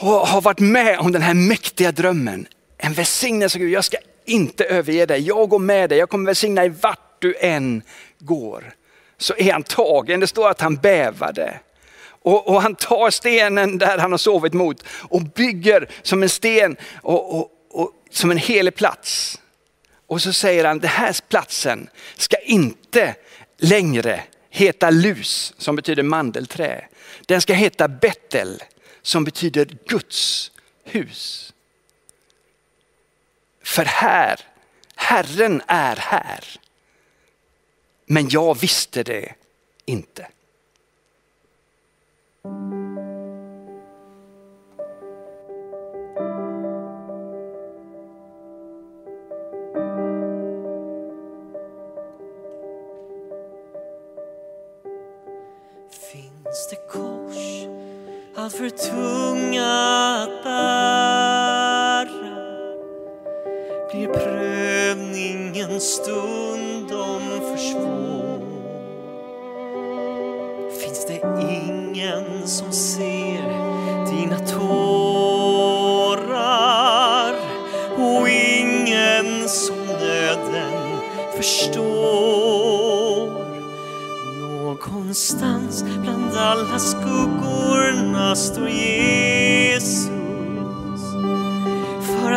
har 0.00 0.40
varit 0.40 0.58
med 0.60 0.98
om 0.98 1.12
den 1.12 1.22
här 1.22 1.34
mäktiga 1.34 1.92
drömmen 1.92 2.46
en 2.82 2.92
välsignelse 2.92 3.58
Gud. 3.58 3.70
Jag 3.70 3.84
ska 3.84 3.96
inte 4.24 4.64
överge 4.64 5.06
dig. 5.06 5.20
Jag 5.20 5.48
går 5.48 5.58
med 5.58 5.88
dig. 5.88 5.98
Jag 5.98 6.08
kommer 6.08 6.26
välsigna 6.26 6.60
dig 6.60 6.70
vart 6.70 7.20
du 7.20 7.34
än 7.40 7.82
går. 8.18 8.74
Så 9.18 9.34
är 9.38 9.52
han 9.52 9.62
tagen. 9.62 10.20
Det 10.20 10.26
står 10.26 10.50
att 10.50 10.60
han 10.60 10.76
bävade. 10.76 11.60
Och, 12.22 12.48
och, 12.48 12.62
han 12.62 12.74
tar 12.74 13.10
stenen 13.10 13.78
där 13.78 13.98
han 13.98 14.10
har 14.10 14.18
sovit 14.18 14.52
mot 14.52 14.84
och 14.88 15.22
bygger 15.22 15.88
som 16.02 16.22
en 16.22 16.28
sten 16.28 16.76
och, 17.02 17.38
och, 17.38 17.48
och 17.70 17.90
som 18.10 18.30
en 18.30 18.36
helig 18.36 18.74
plats. 18.74 19.40
Och 20.06 20.22
så 20.22 20.32
säger 20.32 20.64
han, 20.64 20.78
den 20.78 20.90
här 20.90 21.16
platsen 21.28 21.88
ska 22.16 22.36
inte 22.36 23.14
längre 23.58 24.22
heta 24.50 24.90
Lus 24.90 25.54
som 25.58 25.76
betyder 25.76 26.02
mandelträ. 26.02 26.84
Den 27.26 27.40
ska 27.40 27.52
heta 27.52 27.88
Betel 27.88 28.62
som 29.02 29.24
betyder 29.24 29.68
Guds 29.86 30.50
hus. 30.84 31.52
För 33.62 33.84
här, 33.84 34.40
Herren 34.94 35.62
är 35.66 35.96
här. 35.96 36.44
Men 38.06 38.28
jag 38.28 38.60
visste 38.60 39.02
det 39.02 39.34
inte. 39.84 40.26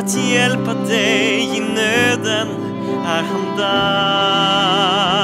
Att 0.03 0.15
hjälpa 0.15 0.73
dig 0.73 1.57
i 1.57 1.59
nöden 1.59 2.47
är 3.05 3.23
han 3.23 3.57
där. 3.57 5.22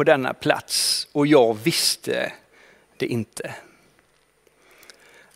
På 0.00 0.04
denna 0.04 0.34
plats 0.34 1.06
och 1.12 1.26
jag 1.26 1.58
visste 1.62 2.32
det 2.96 3.06
inte. 3.06 3.54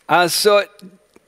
Alltså 0.05 0.63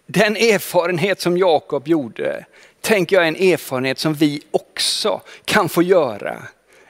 den 0.06 0.36
erfarenhet 0.36 1.22
som 1.22 1.38
Jakob 1.38 1.88
gjorde, 1.88 2.46
tänker 2.82 3.16
jag 3.16 3.24
är 3.24 3.28
en 3.28 3.54
erfarenhet 3.54 4.00
som 4.00 4.14
vi 4.14 4.42
också 4.52 5.22
kan 5.46 5.70
få 5.70 5.82
göra 5.84 6.48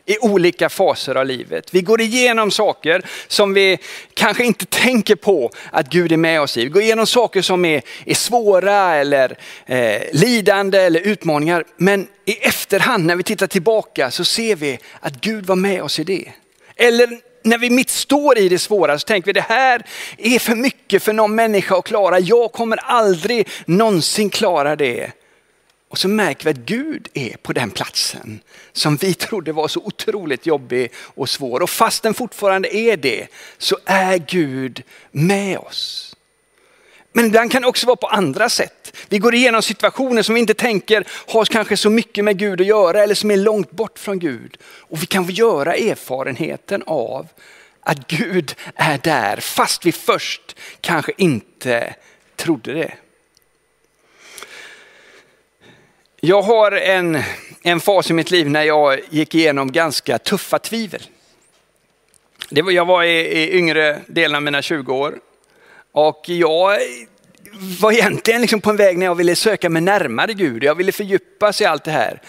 i 0.08 0.18
olika 0.22 0.70
faser 0.70 1.16
av 1.16 1.26
livet. 1.26 1.74
Vi 1.74 1.82
går 1.82 2.02
igenom 2.02 2.52
saker 2.52 3.02
som 3.28 3.54
vi 3.54 3.78
kanske 4.14 4.46
inte 4.46 4.66
tänker 4.66 5.16
på 5.16 5.52
att 5.72 5.90
Gud 5.90 6.12
är 6.12 6.18
med 6.18 6.42
oss 6.42 6.58
i. 6.58 6.64
Vi 6.64 6.70
går 6.70 6.82
igenom 6.82 7.08
saker 7.08 7.42
som 7.42 7.66
är, 7.66 7.82
är 8.06 8.16
svåra 8.16 8.96
eller 8.96 9.38
eh, 9.66 10.02
lidande 10.14 10.80
eller 10.80 11.00
utmaningar. 11.00 11.64
Men 11.78 12.08
i 12.26 12.34
efterhand 12.34 13.06
när 13.06 13.16
vi 13.16 13.24
tittar 13.24 13.48
tillbaka 13.48 14.12
så 14.12 14.26
ser 14.26 14.56
vi 14.56 14.80
att 15.00 15.22
Gud 15.22 15.46
var 15.46 15.56
med 15.56 15.82
oss 15.82 16.00
i 16.00 16.04
det. 16.04 16.32
Eller 16.76 17.10
när 17.44 17.58
vi 17.58 17.70
mitt 17.70 17.90
står 17.90 18.38
i 18.38 18.50
det 18.50 18.60
svåra 18.60 19.00
så 19.00 19.06
tänker 19.06 19.26
vi 19.26 19.34
det 19.34 19.42
här 19.42 19.86
är 20.18 20.40
för 20.40 20.56
mycket 20.56 21.04
för 21.04 21.14
någon 21.14 21.36
människa 21.36 21.78
att 21.78 21.86
klara. 21.86 22.20
Jag 22.20 22.52
kommer 22.52 22.78
aldrig 22.78 23.48
någonsin 23.66 24.30
klara 24.30 24.76
det. 24.76 25.12
Och 25.90 25.98
så 25.98 26.08
märker 26.08 26.44
vi 26.44 26.50
att 26.50 26.58
Gud 26.58 27.08
är 27.14 27.38
på 27.38 27.54
den 27.54 27.72
platsen 27.72 28.40
som 28.74 28.96
vi 28.96 29.14
trodde 29.14 29.52
var 29.52 29.68
så 29.68 29.80
otroligt 29.80 30.46
jobbig 30.46 30.92
och 30.96 31.30
svår. 31.30 31.62
Och 31.62 31.70
fast 31.70 32.04
den 32.04 32.14
fortfarande 32.14 32.76
är 32.76 32.98
det 32.98 33.28
så 33.58 33.78
är 33.86 34.18
Gud 34.18 34.84
med 35.12 35.58
oss. 35.58 36.16
Men 37.14 37.26
ibland 37.26 37.52
kan 37.52 37.62
det 37.62 37.68
också 37.68 37.88
vara 37.88 37.96
på 37.96 38.08
andra 38.08 38.50
sätt. 38.50 38.98
Vi 39.10 39.20
går 39.20 39.36
igenom 39.36 39.62
situationer 39.62 40.24
som 40.24 40.36
vi 40.36 40.42
inte 40.42 40.54
tänker 40.54 41.08
har 41.28 41.46
kanske 41.46 41.78
så 41.78 41.90
mycket 41.90 42.24
med 42.24 42.38
Gud 42.38 42.62
att 42.62 42.68
göra 42.68 43.04
eller 43.04 43.16
som 43.16 43.32
är 43.32 43.38
långt 43.38 43.72
bort 43.72 44.00
från 44.00 44.20
Gud. 44.20 44.58
Och 44.64 45.02
vi 45.02 45.06
kan 45.06 45.26
få 45.26 45.32
göra 45.32 45.76
erfarenheten 45.76 46.84
av 46.88 47.28
att 47.82 48.08
Gud 48.08 48.56
är 48.76 48.98
där 48.98 49.38
fast 49.38 49.86
vi 49.86 49.92
först 49.92 50.56
kanske 50.82 51.12
inte 51.18 51.96
trodde 52.36 52.74
det. 52.74 52.94
Jag 56.22 56.42
har 56.42 56.72
en, 56.72 57.24
en 57.62 57.80
fas 57.80 58.10
i 58.10 58.14
mitt 58.14 58.32
liv 58.32 58.50
när 58.50 58.64
jag 58.64 59.00
gick 59.10 59.36
igenom 59.36 59.72
ganska 59.72 60.20
tuffa 60.20 60.60
tvivel. 60.60 61.02
Det 62.50 62.62
var, 62.62 62.72
jag 62.72 62.86
var 62.86 63.04
i, 63.04 63.20
i 63.20 63.58
yngre 63.58 64.02
delen 64.08 64.36
av 64.36 64.42
mina 64.42 64.62
20 64.62 64.94
år 64.94 65.20
Och 65.92 66.24
jag 66.30 66.78
var 67.80 67.92
egentligen 67.92 68.42
liksom 68.42 68.62
på 68.62 68.70
en 68.70 68.76
väg 68.76 68.98
när 68.98 69.06
jag 69.06 69.16
ville 69.16 69.36
söka 69.36 69.70
mig 69.70 69.82
närmare 69.82 70.34
Gud. 70.34 70.64
Jag 70.64 70.76
ville 70.76 70.92
fördjupa 70.92 71.54
sig 71.54 71.64
i 71.64 71.68
allt 71.68 71.84
det 71.84 71.92
här. 71.92 72.22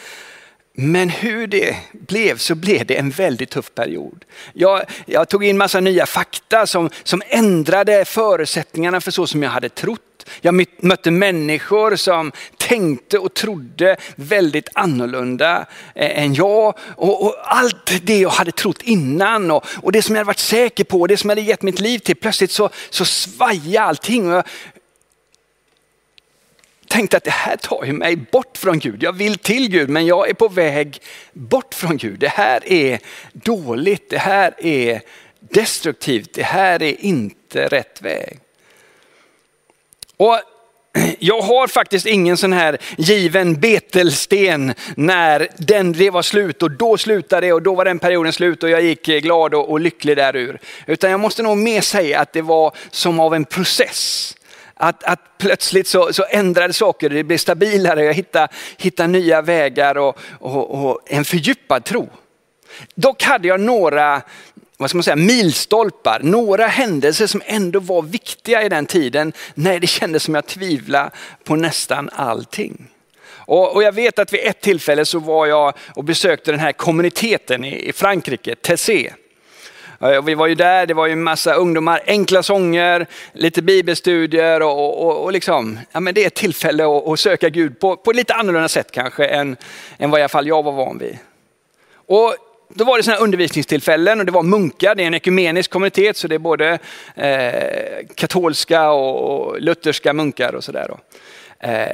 Men 0.72 1.08
hur 1.08 1.46
det 1.46 1.76
blev 1.92 2.36
så 2.36 2.54
blev 2.54 2.86
det 2.86 2.96
en 2.96 3.10
väldigt 3.10 3.50
tuff 3.50 3.74
period. 3.74 4.24
Jag, 4.52 4.82
jag 5.06 5.28
tog 5.28 5.44
in 5.44 5.58
massa 5.58 5.80
nya 5.80 6.06
fakta 6.06 6.66
som, 6.66 6.90
som 7.02 7.22
ändrade 7.26 8.04
förutsättningarna 8.04 9.00
för 9.00 9.10
så 9.10 9.26
som 9.26 9.42
jag 9.42 9.50
hade 9.50 9.68
trott. 9.68 10.00
Jag 10.40 10.66
mötte 10.80 11.10
människor 11.10 11.96
som 11.96 12.32
tänkte 12.56 13.18
och 13.18 13.34
trodde 13.34 13.96
väldigt 14.16 14.68
annorlunda 14.74 15.66
eh, 15.94 16.22
än 16.22 16.34
jag. 16.34 16.78
Och, 16.96 17.24
och 17.24 17.34
allt 17.44 18.06
det 18.06 18.18
jag 18.18 18.30
hade 18.30 18.52
trott 18.52 18.82
innan 18.82 19.50
och, 19.50 19.64
och, 19.82 19.92
det 19.92 20.02
som 20.02 20.14
jag 20.14 20.20
hade 20.20 20.26
varit 20.26 20.38
säker 20.38 20.84
på, 20.84 21.06
det 21.06 21.16
som 21.16 21.30
jag 21.30 21.36
hade 21.36 21.48
gett 21.48 21.62
mitt 21.62 21.80
liv 21.80 21.98
till, 21.98 22.16
plötsligt 22.16 22.50
så, 22.50 22.70
så 22.90 23.04
svajade 23.04 23.80
allting. 23.80 24.30
Och 24.30 24.36
jag, 24.36 24.44
tänkte 26.88 27.16
att 27.16 27.24
det 27.24 27.30
här 27.30 27.56
tar 27.56 27.84
ju 27.84 27.92
mig 27.92 28.16
bort 28.16 28.58
från 28.58 28.78
Gud. 28.78 29.02
Jag 29.02 29.12
vill 29.12 29.38
till 29.38 29.70
Gud 29.70 29.88
men 29.88 30.06
jag 30.06 30.30
är 30.30 30.34
på 30.34 30.48
väg 30.48 31.02
bort 31.32 31.74
från 31.74 31.96
Gud. 31.96 32.18
Det 32.18 32.28
här 32.28 32.72
är 32.72 32.98
dåligt, 33.32 34.10
det 34.10 34.18
här 34.18 34.54
är 34.58 35.00
destruktivt, 35.40 36.34
det 36.34 36.42
här 36.42 36.82
är 36.82 37.04
inte 37.04 37.68
rätt 37.68 38.02
väg. 38.02 38.38
Och 40.18 40.40
jag 41.18 41.40
har 41.40 41.66
faktiskt 41.66 42.06
ingen 42.06 42.36
sån 42.36 42.52
här 42.52 42.78
given 42.96 43.60
betelsten 43.60 44.74
när 44.94 45.48
den, 45.56 45.92
det 45.92 46.10
var 46.10 46.22
slut 46.22 46.62
och 46.62 46.70
då 46.70 46.96
slutade 46.96 47.46
det 47.46 47.52
och 47.52 47.62
då 47.62 47.74
var 47.74 47.84
den 47.84 47.98
perioden 47.98 48.32
slut 48.32 48.62
och 48.62 48.70
jag 48.70 48.82
gick 48.82 49.06
glad 49.06 49.54
och, 49.54 49.70
och 49.70 49.80
lycklig 49.80 50.16
därur. 50.16 50.60
Utan 50.86 51.10
jag 51.10 51.20
måste 51.20 51.42
nog 51.42 51.58
mer 51.58 51.80
säga 51.80 52.20
att 52.20 52.32
det 52.32 52.42
var 52.42 52.72
som 52.90 53.20
av 53.20 53.34
en 53.34 53.44
process. 53.44 54.34
Att, 54.74 55.04
att 55.04 55.20
plötsligt 55.38 55.86
så, 55.86 56.12
så 56.12 56.24
ändrade 56.30 56.72
saker, 56.72 57.10
det 57.10 57.24
blev 57.24 57.38
stabilare, 57.38 58.04
jag 58.04 58.14
hittade, 58.14 58.48
hittade 58.76 59.08
nya 59.08 59.42
vägar 59.42 59.98
och, 59.98 60.18
och, 60.40 60.84
och 60.84 61.00
en 61.06 61.24
fördjupad 61.24 61.84
tro. 61.84 62.08
Dock 62.94 63.22
hade 63.22 63.48
jag 63.48 63.60
några 63.60 64.22
vad 64.80 64.90
ska 64.90 64.96
man 64.96 65.02
säga, 65.02 65.16
milstolpar, 65.16 66.20
några 66.22 66.66
händelser 66.66 67.26
som 67.26 67.42
ändå 67.46 67.80
var 67.80 68.02
viktiga 68.02 68.62
i 68.62 68.68
den 68.68 68.86
tiden 68.86 69.32
när 69.54 69.80
det 69.80 69.86
kändes 69.86 70.22
som 70.22 70.34
jag 70.34 70.46
tvivlade 70.46 71.10
på 71.44 71.56
nästan 71.56 72.10
allting. 72.12 72.86
Och, 73.50 73.82
jag 73.82 73.92
vet 73.92 74.18
att 74.18 74.32
vid 74.32 74.40
ett 74.44 74.60
tillfälle 74.60 75.04
så 75.04 75.18
var 75.18 75.46
jag 75.46 75.72
och 75.96 76.04
besökte 76.04 76.50
den 76.50 76.60
här 76.60 76.72
kommuniteten 76.72 77.64
i, 77.64 77.88
i 77.88 77.92
Frankrike, 77.92 78.54
Tessé. 78.54 79.12
Eh, 80.00 80.22
vi 80.22 80.34
var 80.34 80.46
ju 80.46 80.54
där, 80.54 80.86
det 80.86 80.94
var 80.94 81.06
ju 81.06 81.12
en 81.12 81.22
massa 81.22 81.54
ungdomar, 81.54 82.00
enkla 82.06 82.42
sånger, 82.42 83.06
lite 83.32 83.62
bibelstudier 83.62 84.62
och, 84.62 85.02
och, 85.06 85.24
och 85.24 85.32
liksom, 85.32 85.78
ja, 85.92 86.00
men 86.00 86.14
det 86.14 86.22
är 86.22 86.26
ett 86.26 86.34
tillfälle 86.34 86.84
att, 86.84 87.08
att 87.08 87.20
söka 87.20 87.48
Gud 87.48 87.80
på, 87.80 87.96
på 87.96 88.10
ett 88.10 88.16
lite 88.16 88.34
annorlunda 88.34 88.68
sätt 88.68 88.90
kanske 88.90 89.26
än, 89.26 89.56
än 89.98 90.10
vad 90.10 90.20
i 90.20 90.22
alla 90.22 90.28
fall 90.28 90.46
jag 90.46 90.62
var 90.62 90.72
van 90.72 90.98
vid. 90.98 91.18
Och 92.06 92.36
då 92.68 92.84
var 92.84 92.96
det 92.96 93.02
sådana 93.02 93.22
undervisningstillfällen 93.22 94.20
och 94.20 94.26
det 94.26 94.32
var 94.32 94.42
munkar, 94.42 94.94
det 94.94 95.02
är 95.02 95.06
en 95.06 95.14
ekumenisk 95.14 95.70
kommunitet 95.70 96.16
så 96.16 96.28
det 96.28 96.34
är 96.34 96.38
både 96.38 96.78
eh, 97.14 98.06
katolska 98.14 98.90
och, 98.90 99.60
lutherska 99.60 100.12
munkar 100.12 100.54
och 100.54 100.64
sådär. 100.64 100.90
Eh, 101.60 101.88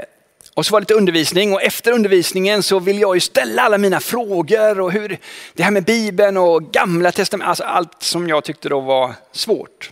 och 0.55 0.67
så 0.67 0.73
var 0.73 0.81
det 0.81 0.83
lite 0.83 0.95
undervisning 0.95 1.53
och 1.53 1.63
efter 1.63 1.93
undervisningen 1.93 2.63
så 2.63 2.79
vill 2.79 3.01
jag 3.01 3.17
ju 3.17 3.21
ställa 3.21 3.63
alla 3.63 3.79
mina 3.79 4.01
frågor 4.01 4.81
och 4.81 4.93
hur 4.93 5.19
det 5.55 5.63
här 5.63 5.71
med 5.71 5.85
Bibeln 5.85 6.37
och 6.37 6.73
gamla 6.73 7.13
testamentet, 7.13 7.49
alltså 7.49 7.65
allt 7.65 8.03
som 8.03 8.29
jag 8.29 8.45
tyckte 8.45 8.69
då 8.69 8.81
var 8.81 9.13
svårt. 9.33 9.91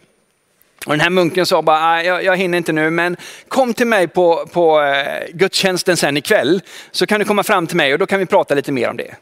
Och 0.87 0.93
den 0.93 1.01
här 1.01 1.11
munken 1.11 1.47
sa 1.47 1.63
bara, 1.63 2.05
jag, 2.05 2.25
jag 2.25 2.37
hinner 2.37 2.59
inte 2.59 2.73
nu 2.73 2.91
men 2.91 3.17
kom 3.49 3.75
till 3.75 3.87
mig 3.87 4.09
på, 4.09 4.47
på 4.53 4.83
eh, 4.83 5.29
gudstjänsten 5.33 5.97
sen 5.97 6.17
ikväll 6.17 6.63
så 6.91 7.07
kan 7.07 7.21
du 7.21 7.27
komma 7.27 7.43
fram 7.43 7.67
till 7.67 7.77
mig 7.77 7.93
och 7.93 7.99
då 7.99 8.07
kan 8.07 8.19
vi 8.19 8.27
prata 8.27 8.55
lite 8.55 8.73
mer 8.73 8.89
om 8.89 8.97
det. 8.97 9.15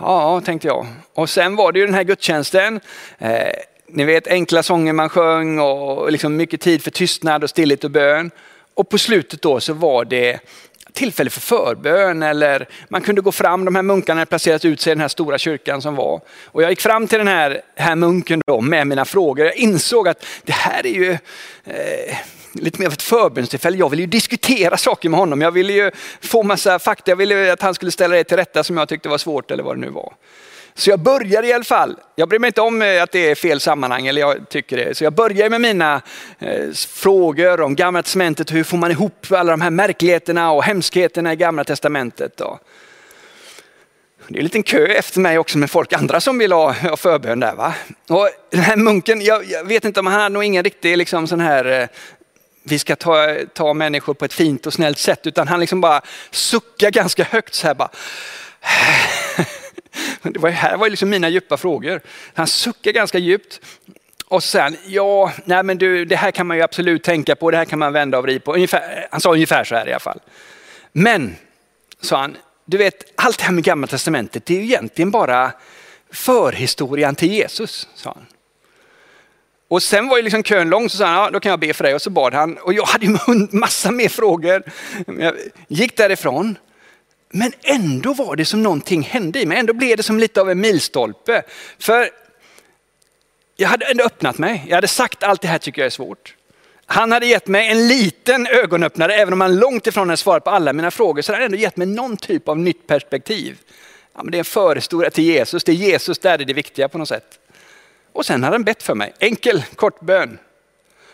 Ja, 0.00 0.40
tänkte 0.40 0.68
jag. 0.68 0.86
Och 1.14 1.30
sen 1.30 1.56
var 1.56 1.72
det 1.72 1.78
ju 1.78 1.86
den 1.86 1.94
här 1.94 2.02
gudstjänsten. 2.02 2.80
Eh, 3.18 3.52
ni 3.88 4.04
vet 4.04 4.26
enkla 4.26 4.62
sånger 4.62 4.92
man 4.92 5.08
sjöng 5.08 5.58
och 5.58 6.12
liksom 6.12 6.36
mycket 6.36 6.60
tid 6.60 6.82
för 6.82 6.90
tystnad 6.90 7.44
och 7.44 7.50
stillhet 7.50 7.84
och 7.84 7.90
bön. 7.90 8.30
Och 8.74 8.88
på 8.88 8.98
slutet 8.98 9.42
då 9.42 9.60
så 9.60 9.72
var 9.72 10.04
det 10.04 10.40
tillfälle 10.92 11.30
för 11.30 11.40
förbön 11.40 12.22
eller 12.22 12.68
man 12.88 13.02
kunde 13.02 13.20
gå 13.20 13.32
fram, 13.32 13.64
de 13.64 13.74
här 13.74 13.82
munkarna 13.82 14.20
hade 14.20 14.28
placerat 14.28 14.64
ut 14.64 14.80
sig 14.80 14.90
i 14.90 14.94
den 14.94 15.00
här 15.00 15.08
stora 15.08 15.38
kyrkan 15.38 15.82
som 15.82 15.94
var. 15.94 16.20
Och 16.44 16.62
jag 16.62 16.70
gick 16.70 16.80
fram 16.80 17.06
till 17.06 17.18
den 17.18 17.28
här, 17.28 17.60
här 17.76 17.96
munken 17.96 18.40
då 18.46 18.60
med 18.60 18.86
mina 18.86 19.04
frågor. 19.04 19.46
Jag 19.46 19.56
insåg 19.56 20.08
att 20.08 20.26
det 20.44 20.52
här 20.52 20.86
är 20.86 20.94
ju 20.94 21.10
eh, 21.64 22.16
lite 22.52 22.78
mer 22.78 22.86
av 22.86 22.92
ett 22.92 23.02
förbönstillfälle. 23.02 23.76
Jag 23.76 23.88
ville 23.88 24.02
ju 24.02 24.06
diskutera 24.06 24.76
saker 24.76 25.08
med 25.08 25.20
honom. 25.20 25.40
Jag 25.40 25.50
ville 25.50 25.72
ju 25.72 25.90
få 26.20 26.42
massa 26.42 26.78
fakta. 26.78 27.10
Jag 27.10 27.16
ville 27.16 27.52
att 27.52 27.62
han 27.62 27.74
skulle 27.74 27.90
ställa 27.90 28.16
det 28.16 28.24
till 28.24 28.36
rätta 28.36 28.64
som 28.64 28.76
jag 28.76 28.88
tyckte 28.88 29.08
var 29.08 29.18
svårt 29.18 29.50
eller 29.50 29.62
vad 29.62 29.76
det 29.76 29.80
nu 29.80 29.90
var. 29.90 30.14
Så 30.74 30.90
jag 30.90 31.00
börjar 31.00 31.42
i 31.42 31.52
alla 31.52 31.64
fall, 31.64 31.96
jag 32.16 32.28
bryr 32.28 32.38
mig 32.38 32.48
inte 32.48 32.60
om 32.60 32.82
eh, 32.82 33.02
att 33.02 33.12
det 33.12 33.30
är 33.30 33.34
fel 33.34 33.60
sammanhang, 33.60 34.06
eller 34.06 34.20
jag 34.20 34.48
tycker 34.48 34.76
det. 34.76 34.96
Så 34.96 35.04
jag 35.04 35.12
börjar 35.12 35.50
med 35.50 35.60
mina 35.60 36.02
eh, 36.38 36.70
frågor 36.72 37.60
om 37.60 37.76
gamla 37.76 38.02
testamentet, 38.02 38.52
hur 38.52 38.64
får 38.64 38.76
man 38.76 38.90
ihop 38.90 39.26
alla 39.30 39.50
de 39.50 39.60
här 39.60 39.70
märkligheterna 39.70 40.52
och 40.52 40.64
hemskheterna 40.64 41.32
i 41.32 41.36
gamla 41.36 41.64
testamentet. 41.64 42.36
Då. 42.36 42.58
Det 44.28 44.36
är 44.36 44.38
en 44.38 44.44
liten 44.44 44.62
kö 44.62 44.86
efter 44.86 45.20
mig 45.20 45.38
också 45.38 45.58
med 45.58 45.70
folk 45.70 45.92
andra 45.92 46.20
som 46.20 46.38
vill 46.38 46.52
ha, 46.52 46.72
ha 46.72 46.96
förbön 46.96 47.40
där. 47.40 47.54
Va? 47.54 47.74
Och 48.08 48.28
den 48.50 48.60
här 48.60 48.76
munken, 48.76 49.20
jag, 49.20 49.44
jag, 49.44 49.64
vet 49.64 49.84
inte 49.84 50.00
om 50.00 50.06
han 50.06 50.20
hade 50.20 50.32
nog 50.32 50.44
ingen 50.44 50.64
riktig 50.64 50.96
liksom 50.96 51.26
sån 51.26 51.40
här 51.40 51.80
eh, 51.80 51.88
vi 52.62 52.78
ska 52.78 52.96
ta, 52.96 53.36
ta 53.54 53.74
människor 53.74 54.14
på 54.14 54.24
ett 54.24 54.32
fint 54.32 54.66
och 54.66 54.72
snällt 54.72 54.98
sätt, 54.98 55.26
utan 55.26 55.48
han 55.48 55.60
liksom 55.60 55.80
bara 55.80 56.00
suckar 56.30 56.90
ganska 56.90 57.24
högt 57.24 57.54
så 57.54 57.66
här 57.66 57.74
bara. 57.74 57.90
Det 60.22 60.38
var, 60.38 60.50
här 60.50 60.76
var 60.76 60.90
liksom 60.90 61.10
mina 61.10 61.28
djupa 61.28 61.56
frågor. 61.56 62.00
Han 62.34 62.46
suckar 62.46 62.92
ganska 62.92 63.18
djupt. 63.18 63.60
Och 64.24 64.44
sen, 64.44 64.76
ja, 64.86 65.32
nej 65.44 65.62
men 65.62 65.78
du, 65.78 66.04
det 66.04 66.16
här 66.16 66.30
kan 66.30 66.46
man 66.46 66.56
ju 66.56 66.62
absolut 66.62 67.04
tänka 67.04 67.36
på, 67.36 67.50
det 67.50 67.56
här 67.56 67.64
kan 67.64 67.78
man 67.78 67.92
vända 67.92 68.18
och 68.18 68.24
vrida 68.24 68.40
på. 68.40 68.54
Ungefär, 68.54 69.08
han 69.10 69.20
sa 69.20 69.32
ungefär 69.32 69.64
så 69.64 69.74
här 69.74 69.88
i 69.88 69.92
alla 69.92 70.00
fall. 70.00 70.20
Men, 70.92 71.36
sa 72.00 72.16
han, 72.16 72.36
du 72.64 72.76
vet 72.76 73.04
allt 73.14 73.38
det 73.38 73.44
här 73.44 73.52
med 73.52 73.64
gamla 73.64 73.86
testamentet, 73.86 74.46
det 74.46 74.54
är 74.54 74.58
ju 74.58 74.64
egentligen 74.64 75.10
bara 75.10 75.52
förhistorien 76.10 77.14
till 77.14 77.32
Jesus, 77.32 77.88
sa 77.94 78.10
han. 78.10 78.26
Och 79.70 79.82
sen 79.82 80.08
var 80.08 80.16
ju 80.16 80.22
liksom 80.22 80.42
kön 80.42 80.70
lång, 80.70 80.90
så 80.90 80.96
sa 80.96 81.06
han, 81.06 81.14
ja, 81.14 81.30
då 81.30 81.40
kan 81.40 81.50
jag 81.50 81.60
be 81.60 81.72
för 81.74 81.84
dig. 81.84 81.94
Och 81.94 82.02
så 82.02 82.10
bad 82.10 82.34
han. 82.34 82.56
Och 82.56 82.72
jag 82.72 82.84
hade 82.84 83.06
ju 83.06 83.16
massa 83.50 83.90
mer 83.90 84.08
frågor. 84.08 84.62
Jag 85.18 85.34
gick 85.68 85.96
därifrån. 85.96 86.58
Men 87.28 87.52
ändå 87.62 88.14
var 88.14 88.36
det 88.36 88.44
som 88.44 88.62
någonting 88.62 89.02
hände 89.02 89.40
i 89.40 89.46
mig. 89.46 89.58
Ändå 89.58 89.72
blev 89.72 89.96
det 89.96 90.02
som 90.02 90.18
lite 90.18 90.40
av 90.40 90.50
en 90.50 90.60
milstolpe. 90.60 91.42
För 91.78 92.10
jag 93.56 93.68
hade 93.68 93.84
ändå 93.84 94.04
öppnat 94.04 94.38
mig. 94.38 94.64
Jag 94.68 94.74
hade 94.74 94.88
sagt 94.88 95.22
allt 95.22 95.40
det 95.40 95.48
här 95.48 95.58
tycker 95.58 95.82
jag 95.82 95.86
är 95.86 95.90
svårt. 95.90 96.34
Han 96.86 97.12
hade 97.12 97.26
gett 97.26 97.46
mig 97.46 97.68
en 97.68 97.88
liten 97.88 98.46
ögonöppnare, 98.46 99.14
även 99.14 99.32
om 99.32 99.40
han 99.40 99.56
långt 99.56 99.86
ifrån 99.86 100.08
hade 100.08 100.16
svarat 100.16 100.44
på 100.44 100.50
alla 100.50 100.72
mina 100.72 100.90
frågor, 100.90 101.22
så 101.22 101.32
hade 101.32 101.44
han 101.44 101.52
ändå 101.52 101.58
gett 101.58 101.76
mig 101.76 101.86
någon 101.86 102.16
typ 102.16 102.48
av 102.48 102.58
nytt 102.58 102.86
perspektiv. 102.86 103.58
Ja, 104.14 104.22
men 104.22 104.30
det 104.30 104.36
är 104.36 104.38
en 104.38 104.44
förhistoria 104.44 105.10
till 105.10 105.24
Jesus, 105.24 105.64
det 105.64 105.72
är 105.72 105.76
Jesus 105.76 106.18
där 106.18 106.38
det 106.38 106.44
är 106.44 106.46
det 106.46 106.52
viktiga 106.52 106.88
på 106.88 106.98
något 106.98 107.08
sätt. 107.08 107.38
Och 108.12 108.26
sen 108.26 108.44
hade 108.44 108.54
han 108.54 108.64
bett 108.64 108.82
för 108.82 108.94
mig, 108.94 109.12
enkel 109.18 109.64
kort 109.76 110.00
bön. 110.00 110.38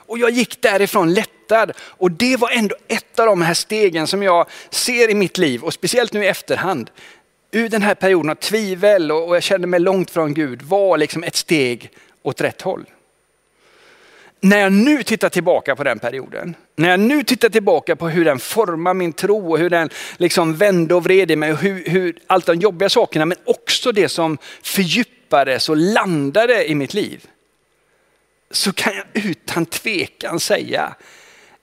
Och 0.06 0.18
jag 0.18 0.30
gick 0.30 0.62
därifrån 0.62 1.14
lättad. 1.14 1.72
Och 1.78 2.10
det 2.10 2.36
var 2.36 2.50
ändå 2.50 2.76
ett 2.88 3.18
av 3.18 3.26
de 3.26 3.42
här 3.42 3.54
stegen 3.54 4.06
som 4.06 4.22
jag 4.22 4.46
ser 4.70 5.10
i 5.10 5.14
mitt 5.14 5.38
liv 5.38 5.62
och 5.64 5.72
speciellt 5.72 6.12
nu 6.12 6.24
i 6.24 6.28
efterhand. 6.28 6.90
Ur 7.50 7.68
den 7.68 7.82
här 7.82 7.94
perioden 7.94 8.30
av 8.30 8.34
tvivel 8.34 9.12
och 9.12 9.36
jag 9.36 9.42
kände 9.42 9.66
mig 9.66 9.80
långt 9.80 10.10
från 10.10 10.34
Gud 10.34 10.62
var 10.62 10.98
liksom 10.98 11.24
ett 11.24 11.36
steg 11.36 11.90
åt 12.22 12.40
rätt 12.40 12.62
håll. 12.62 12.84
När 14.40 14.58
jag 14.58 14.72
nu 14.72 15.02
tittar 15.02 15.28
tillbaka 15.28 15.76
på 15.76 15.84
den 15.84 15.98
perioden, 15.98 16.56
när 16.76 16.90
jag 16.90 17.00
nu 17.00 17.24
tittar 17.24 17.48
tillbaka 17.48 17.96
på 17.96 18.08
hur 18.08 18.24
den 18.24 18.38
formar 18.38 18.94
min 18.94 19.12
tro 19.12 19.50
och 19.50 19.58
hur 19.58 19.70
den 19.70 19.90
liksom 20.16 20.56
vände 20.56 20.94
och 20.94 21.04
vred 21.04 21.30
i 21.30 21.36
mig 21.36 21.52
och 21.52 21.58
hur, 21.58 21.84
hur 21.86 22.18
allt 22.26 22.46
de 22.46 22.54
jobbiga 22.54 22.88
sakerna 22.88 23.26
men 23.26 23.38
också 23.44 23.92
det 23.92 24.08
som 24.08 24.38
fördjupar 24.62 25.15
fördjupades 25.26 25.68
och 25.68 25.76
landade 25.76 26.70
i 26.70 26.74
mitt 26.74 26.94
liv 26.94 27.26
så 28.50 28.72
kan 28.72 28.94
jag 28.96 29.24
utan 29.24 29.66
tvekan 29.66 30.40
säga 30.40 30.94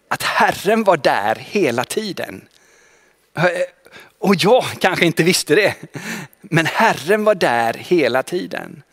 att 0.10 0.24
Herren 0.24 0.84
var 0.84 0.98
där 0.98 1.36
hela 1.36 1.84
tiden. 1.84 2.48
Och 4.20 4.36
jag 4.36 4.64
kanske 4.80 5.06
inte 5.06 5.24
visste 5.24 5.56
det, 5.56 5.76
men 6.42 6.66
Herren 6.66 7.24
var 7.24 7.36
där 7.36 7.74
hela 7.74 8.24
tiden. 8.24 8.84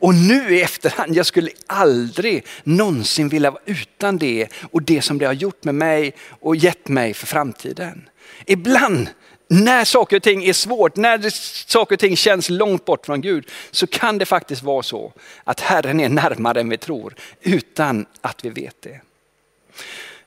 Och 0.00 0.14
nu 0.14 0.56
i 0.56 0.62
efterhand, 0.62 1.16
jag 1.16 1.26
skulle 1.26 1.50
aldrig 1.66 2.44
någonsin 2.64 3.28
vilja 3.28 3.50
vara 3.50 3.62
utan 3.66 4.18
det 4.18 4.48
och 4.72 4.82
det 4.82 5.02
som 5.02 5.18
det 5.18 5.26
har 5.26 5.32
gjort 5.32 5.64
med 5.64 5.74
mig 5.74 6.14
och 6.40 6.56
gett 6.56 6.88
mig 6.88 7.14
för 7.14 7.26
framtiden. 7.26 8.08
Ibland 8.46 9.08
när 9.52 9.84
saker 9.84 10.16
och 10.16 10.22
ting 10.22 10.44
är 10.44 10.52
svårt, 10.52 10.96
när 10.96 11.30
saker 11.70 11.96
och 11.96 12.00
ting 12.00 12.16
känns 12.16 12.50
långt 12.50 12.84
bort 12.84 13.06
från 13.06 13.20
Gud, 13.20 13.50
så 13.70 13.86
kan 13.86 14.18
det 14.18 14.26
faktiskt 14.26 14.62
vara 14.62 14.82
så 14.82 15.12
att 15.44 15.60
Herren 15.60 16.00
är 16.00 16.08
närmare 16.08 16.60
än 16.60 16.68
vi 16.68 16.78
tror, 16.78 17.14
utan 17.40 18.06
att 18.20 18.44
vi 18.44 18.48
vet 18.48 18.82
det. 18.82 19.00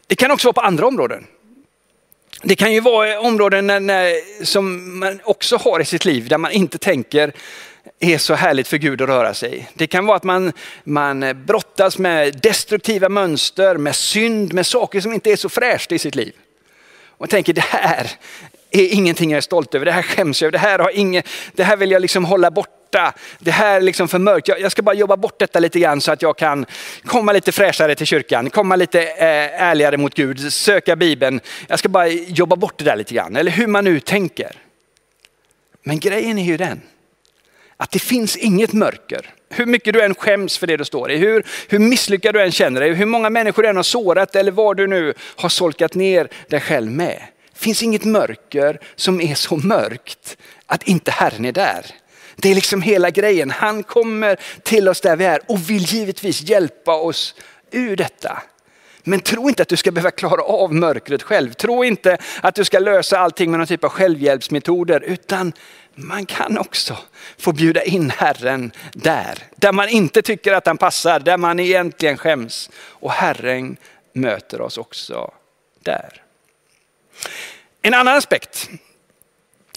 Det 0.07 0.15
kan 0.15 0.31
också 0.31 0.47
vara 0.47 0.53
på 0.53 0.61
andra 0.61 0.87
områden. 0.87 1.25
Det 2.43 2.55
kan 2.55 2.73
ju 2.73 2.79
vara 2.79 3.19
områden 3.19 3.67
när, 3.67 3.79
när, 3.79 4.43
som 4.45 4.99
man 4.99 5.19
också 5.23 5.57
har 5.57 5.79
i 5.79 5.85
sitt 5.85 6.05
liv 6.05 6.27
där 6.27 6.37
man 6.37 6.51
inte 6.51 6.77
tänker 6.77 7.33
är 7.99 8.17
så 8.17 8.33
härligt 8.33 8.67
för 8.67 8.77
Gud 8.77 9.01
att 9.01 9.09
röra 9.09 9.33
sig. 9.33 9.69
Det 9.73 9.87
kan 9.87 10.05
vara 10.05 10.17
att 10.17 10.23
man, 10.23 10.51
man 10.83 11.43
brottas 11.45 11.97
med 11.97 12.39
destruktiva 12.41 13.09
mönster, 13.09 13.77
med 13.77 13.95
synd, 13.95 14.53
med 14.53 14.65
saker 14.65 15.01
som 15.01 15.13
inte 15.13 15.31
är 15.31 15.35
så 15.35 15.49
fräscht 15.49 15.91
i 15.91 15.99
sitt 15.99 16.15
liv. 16.15 16.33
Och 17.17 17.29
tänker 17.29 17.53
det 17.53 17.61
här 17.61 18.11
är 18.81 18.93
ingenting 18.93 19.31
jag 19.31 19.37
är 19.37 19.41
stolt 19.41 19.75
över, 19.75 19.85
det 19.85 19.91
här 19.91 20.01
skäms 20.01 20.41
jag 20.41 20.47
över, 20.47 20.51
det 20.51 20.57
här, 20.67 20.79
har 20.79 20.91
ingen, 20.93 21.23
det 21.53 21.63
här 21.63 21.77
vill 21.77 21.91
jag 21.91 22.01
liksom 22.01 22.25
hålla 22.25 22.51
borta. 22.51 23.13
Det 23.39 23.51
här 23.51 23.75
är 23.75 23.81
liksom 23.81 24.07
för 24.07 24.19
mörkt, 24.19 24.47
jag, 24.47 24.59
jag 24.59 24.71
ska 24.71 24.81
bara 24.81 24.95
jobba 24.95 25.17
bort 25.17 25.39
detta 25.39 25.59
lite 25.59 25.79
grann 25.79 26.01
så 26.01 26.11
att 26.11 26.21
jag 26.21 26.37
kan 26.37 26.65
komma 27.05 27.33
lite 27.33 27.51
fräschare 27.51 27.95
till 27.95 28.07
kyrkan, 28.07 28.49
komma 28.49 28.75
lite 28.75 29.01
eh, 29.01 29.61
ärligare 29.61 29.97
mot 29.97 30.13
Gud, 30.13 30.53
söka 30.53 30.95
Bibeln. 30.95 31.39
Jag 31.67 31.79
ska 31.79 31.89
bara 31.89 32.07
jobba 32.07 32.55
bort 32.55 32.77
det 32.77 32.85
där 32.85 32.95
lite 32.95 33.13
grann, 33.13 33.35
eller 33.35 33.51
hur 33.51 33.67
man 33.67 33.83
nu 33.83 33.99
tänker. 33.99 34.51
Men 35.83 35.99
grejen 35.99 36.37
är 36.37 36.43
ju 36.43 36.57
den, 36.57 36.81
att 37.77 37.91
det 37.91 37.99
finns 37.99 38.37
inget 38.37 38.73
mörker. 38.73 39.33
Hur 39.49 39.65
mycket 39.65 39.93
du 39.93 40.01
än 40.01 40.15
skäms 40.15 40.57
för 40.57 40.67
det 40.67 40.77
du 40.77 40.85
står 40.85 41.11
i, 41.11 41.17
hur, 41.17 41.45
hur 41.67 41.79
misslyckad 41.79 42.35
du 42.35 42.41
än 42.41 42.51
känner 42.51 42.81
dig, 42.81 42.93
hur 42.93 43.05
många 43.05 43.29
människor 43.29 43.63
du 43.63 43.69
än 43.69 43.75
har 43.75 43.83
sårat 43.83 44.35
eller 44.35 44.51
vad 44.51 44.77
du 44.77 44.87
nu 44.87 45.13
har 45.35 45.49
solkat 45.49 45.93
ner 45.93 46.27
dig 46.49 46.59
själv 46.59 46.91
med. 46.91 47.21
Det 47.55 47.59
finns 47.59 47.83
inget 47.83 48.05
mörker 48.05 48.79
som 48.95 49.21
är 49.21 49.35
så 49.35 49.55
mörkt 49.55 50.37
att 50.65 50.83
inte 50.83 51.11
Herren 51.11 51.45
är 51.45 51.51
där. 51.51 51.85
Det 52.35 52.51
är 52.51 52.55
liksom 52.55 52.81
hela 52.81 53.09
grejen. 53.09 53.51
Han 53.51 53.83
kommer 53.83 54.39
till 54.63 54.89
oss 54.89 55.01
där 55.01 55.15
vi 55.15 55.25
är 55.25 55.39
och 55.47 55.69
vill 55.69 55.83
givetvis 55.83 56.41
hjälpa 56.41 56.95
oss 56.95 57.35
ur 57.71 57.95
detta. 57.95 58.41
Men 59.03 59.19
tro 59.19 59.49
inte 59.49 59.61
att 59.61 59.67
du 59.67 59.77
ska 59.77 59.91
behöva 59.91 60.11
klara 60.11 60.41
av 60.41 60.73
mörkret 60.73 61.23
själv. 61.23 61.53
Tro 61.53 61.83
inte 61.83 62.17
att 62.41 62.55
du 62.55 62.65
ska 62.65 62.79
lösa 62.79 63.19
allting 63.19 63.51
med 63.51 63.59
någon 63.59 63.67
typ 63.67 63.83
av 63.83 63.89
självhjälpsmetoder. 63.89 65.03
Utan 65.03 65.53
man 65.95 66.25
kan 66.25 66.57
också 66.57 66.97
få 67.37 67.51
bjuda 67.51 67.83
in 67.83 68.09
Herren 68.09 68.71
där. 68.93 69.37
Där 69.55 69.71
man 69.71 69.89
inte 69.89 70.21
tycker 70.21 70.53
att 70.53 70.67
han 70.67 70.77
passar, 70.77 71.19
där 71.19 71.37
man 71.37 71.59
egentligen 71.59 72.17
skäms. 72.17 72.69
Och 72.77 73.11
Herren 73.11 73.77
möter 74.13 74.61
oss 74.61 74.77
också 74.77 75.31
där. 75.83 76.24
En 77.81 77.93
annan 77.93 78.17
aspekt 78.17 78.69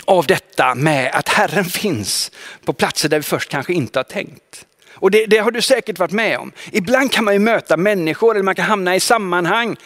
av 0.05 0.27
detta 0.27 0.74
med 0.74 1.11
att 1.14 1.29
Herren 1.29 1.64
finns 1.64 2.31
på 2.64 2.72
platser 2.72 3.09
där 3.09 3.18
vi 3.18 3.22
först 3.22 3.48
kanske 3.48 3.72
inte 3.72 3.98
har 3.98 4.05
tänkt. 4.05 4.66
Och 4.92 5.11
det, 5.11 5.27
det, 5.27 5.38
har 5.38 5.51
du 5.51 5.62
säkert 5.62 5.98
varit 5.98 6.12
med 6.12 6.38
om. 6.38 6.53
Ibland 6.72 7.12
kan 7.12 7.24
man 7.24 7.35
ju 7.35 7.40
möta 7.40 7.77
människor 7.77 8.35
eller 8.35 8.44
man 8.44 8.55
kan 8.55 8.64
hamna 8.64 8.96
i 8.96 9.01
sammanhang 9.01 9.77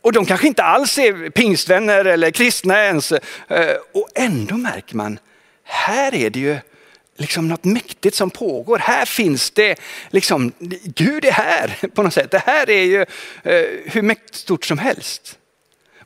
och 0.00 0.12
de 0.12 0.26
kanske 0.26 0.46
inte 0.46 0.62
alls 0.62 0.98
är 0.98 1.30
pingstvänner 1.30 2.04
eller 2.04 2.30
kristna 2.30 2.84
ens. 2.84 3.12
Eh, 3.12 3.76
och 3.94 4.08
ändå 4.14 4.56
märker 4.56 4.96
man, 4.96 5.18
här 5.64 6.14
är 6.14 6.30
det 6.30 6.40
ju 6.40 6.58
liksom 7.16 7.48
något 7.48 7.64
mäktigt 7.64 8.16
som 8.16 8.30
pågår. 8.30 8.78
Här 8.78 9.04
finns 9.04 9.50
det, 9.50 9.78
liksom, 10.10 10.52
Gud 10.84 11.24
är 11.24 11.32
här 11.32 11.88
på 11.94 12.02
något 12.02 12.14
sätt. 12.14 12.30
Det 12.30 12.42
här 12.46 12.70
är 12.70 12.84
ju 12.84 13.00
eh, 13.42 13.66
hur 13.92 14.02
mäktigt 14.02 14.34
stort 14.34 14.64
som 14.64 14.78
helst. 14.78 15.38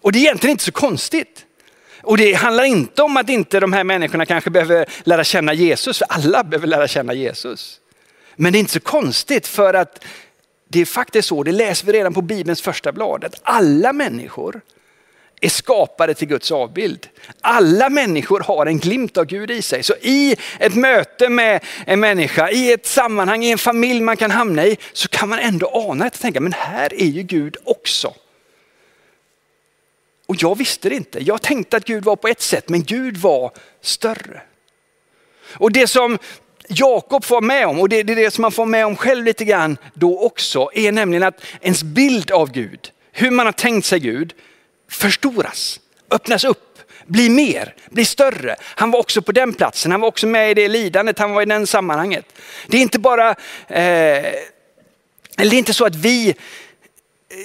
Och 0.07 0.13
det 0.13 0.19
är 0.19 0.21
egentligen 0.21 0.51
inte 0.51 0.65
så 0.65 0.73
konstigt. 0.73 1.45
Och 2.03 2.17
det 2.17 2.33
handlar 2.33 2.65
inte 2.65 3.03
om 3.03 3.17
att 3.17 3.29
inte 3.29 3.61
de 3.61 3.73
här 3.73 3.85
människorna 3.85 4.27
kanske 4.27 4.51
behöver 4.51 4.87
lära 5.05 5.25
känna 5.25 5.55
Jesus, 5.55 5.99
för 5.99 6.07
alla 6.11 6.45
behöver 6.45 6.67
lära 6.67 6.89
känna 6.89 7.15
Jesus. 7.15 7.81
Men 8.37 8.53
det 8.53 8.59
är 8.59 8.61
inte 8.61 8.73
så 8.73 8.81
konstigt 8.81 9.47
för 9.47 9.75
att 9.75 10.05
det 10.69 10.81
är 10.81 10.85
faktiskt 10.85 11.29
så, 11.29 11.43
det 11.43 11.53
läser 11.53 11.87
vi 11.87 11.93
redan 11.93 12.15
på 12.15 12.23
Bibelns 12.23 12.63
första 12.63 12.93
blad, 12.93 13.25
att 13.25 13.41
alla 13.43 13.93
människor 13.93 14.61
är 15.41 15.49
skapade 15.49 16.15
till 16.15 16.29
Guds 16.29 16.53
avbild. 16.53 17.09
Alla 17.41 17.89
människor 17.89 18.41
har 18.41 18.67
en 18.67 18.79
glimt 18.79 19.17
av 19.17 19.25
Gud 19.25 19.51
i 19.51 19.63
sig. 19.63 19.83
Så 19.83 19.95
i 20.01 20.37
ett 20.59 20.75
möte 20.75 21.29
med 21.29 21.65
en 21.87 22.01
människa, 22.01 22.51
i 22.51 22.73
ett 22.73 22.87
sammanhang, 22.87 23.45
i 23.45 23.51
en 23.51 23.59
familj 23.59 24.01
man 24.01 24.17
kan 24.17 24.31
hamna 24.31 24.67
i, 24.67 24.77
så 24.93 25.09
kan 25.09 25.29
man 25.29 25.39
ändå 25.39 25.71
ana 25.75 26.07
att 26.07 26.15
och 26.15 26.21
tänka, 26.21 26.41
men 26.41 26.53
här 26.53 26.95
är 27.03 27.07
ju 27.07 27.23
Gud 27.23 27.57
också. 27.65 28.15
Och 30.27 30.37
jag 30.39 30.59
visste 30.59 30.89
det 30.89 30.95
inte. 30.95 31.25
Jag 31.25 31.43
tänkte 31.43 31.77
att 31.77 31.85
Gud 31.85 32.05
var 32.05 32.17
på 32.17 32.29
ett 32.29 32.43
sätt, 32.43 32.69
men 32.69 32.85
Gud 32.85 33.17
var 33.17 33.51
större. 33.81 34.43
Och 35.53 35.73
det 35.73 35.87
som 35.87 36.19
Jakob 36.69 37.25
får 37.25 37.41
med 37.41 37.67
om, 37.67 37.81
och 37.81 37.89
det 37.89 37.97
är 38.01 38.05
det 38.05 38.31
som 38.31 38.43
man 38.43 38.53
får 38.53 38.67
med 38.67 38.87
om 38.87 38.97
själv 38.97 39.25
lite 39.25 39.45
grann 39.45 39.79
då 39.95 40.21
också, 40.21 40.71
är 40.75 40.93
nämligen 40.93 41.23
att 41.23 41.45
ens 41.61 41.83
bild 41.83 42.31
av 42.31 42.53
Gud, 42.53 42.91
hur 43.13 43.31
man 43.31 43.47
har 43.47 43.53
tänkt 43.53 43.87
sig 43.87 44.01
Gud, 44.01 44.35
förstoras, 44.91 45.81
öppnas 46.11 46.45
upp, 46.45 46.79
blir 47.07 47.31
mer, 47.31 47.75
blir 47.91 48.05
större. 48.05 48.57
Han 48.61 48.91
var 48.91 49.01
också 49.01 49.23
på 49.23 49.33
den 49.33 49.55
platsen, 49.55 49.91
han 49.93 50.01
var 50.01 50.09
också 50.09 50.27
med 50.27 50.51
i 50.51 50.55
det 50.55 50.69
lidandet, 50.69 51.19
han 51.19 51.33
var 51.33 51.43
i 51.43 51.45
den 51.45 51.67
sammanhanget. 51.67 52.25
Det 52.67 52.77
är 52.77 52.83
inte 52.83 52.99
bara, 52.99 53.31
eh, 53.69 54.27
eller 55.39 55.51
det 55.51 55.57
är 55.57 55.59
inte 55.59 55.75
så 55.75 55.87
att 55.87 55.97
vi 55.97 56.35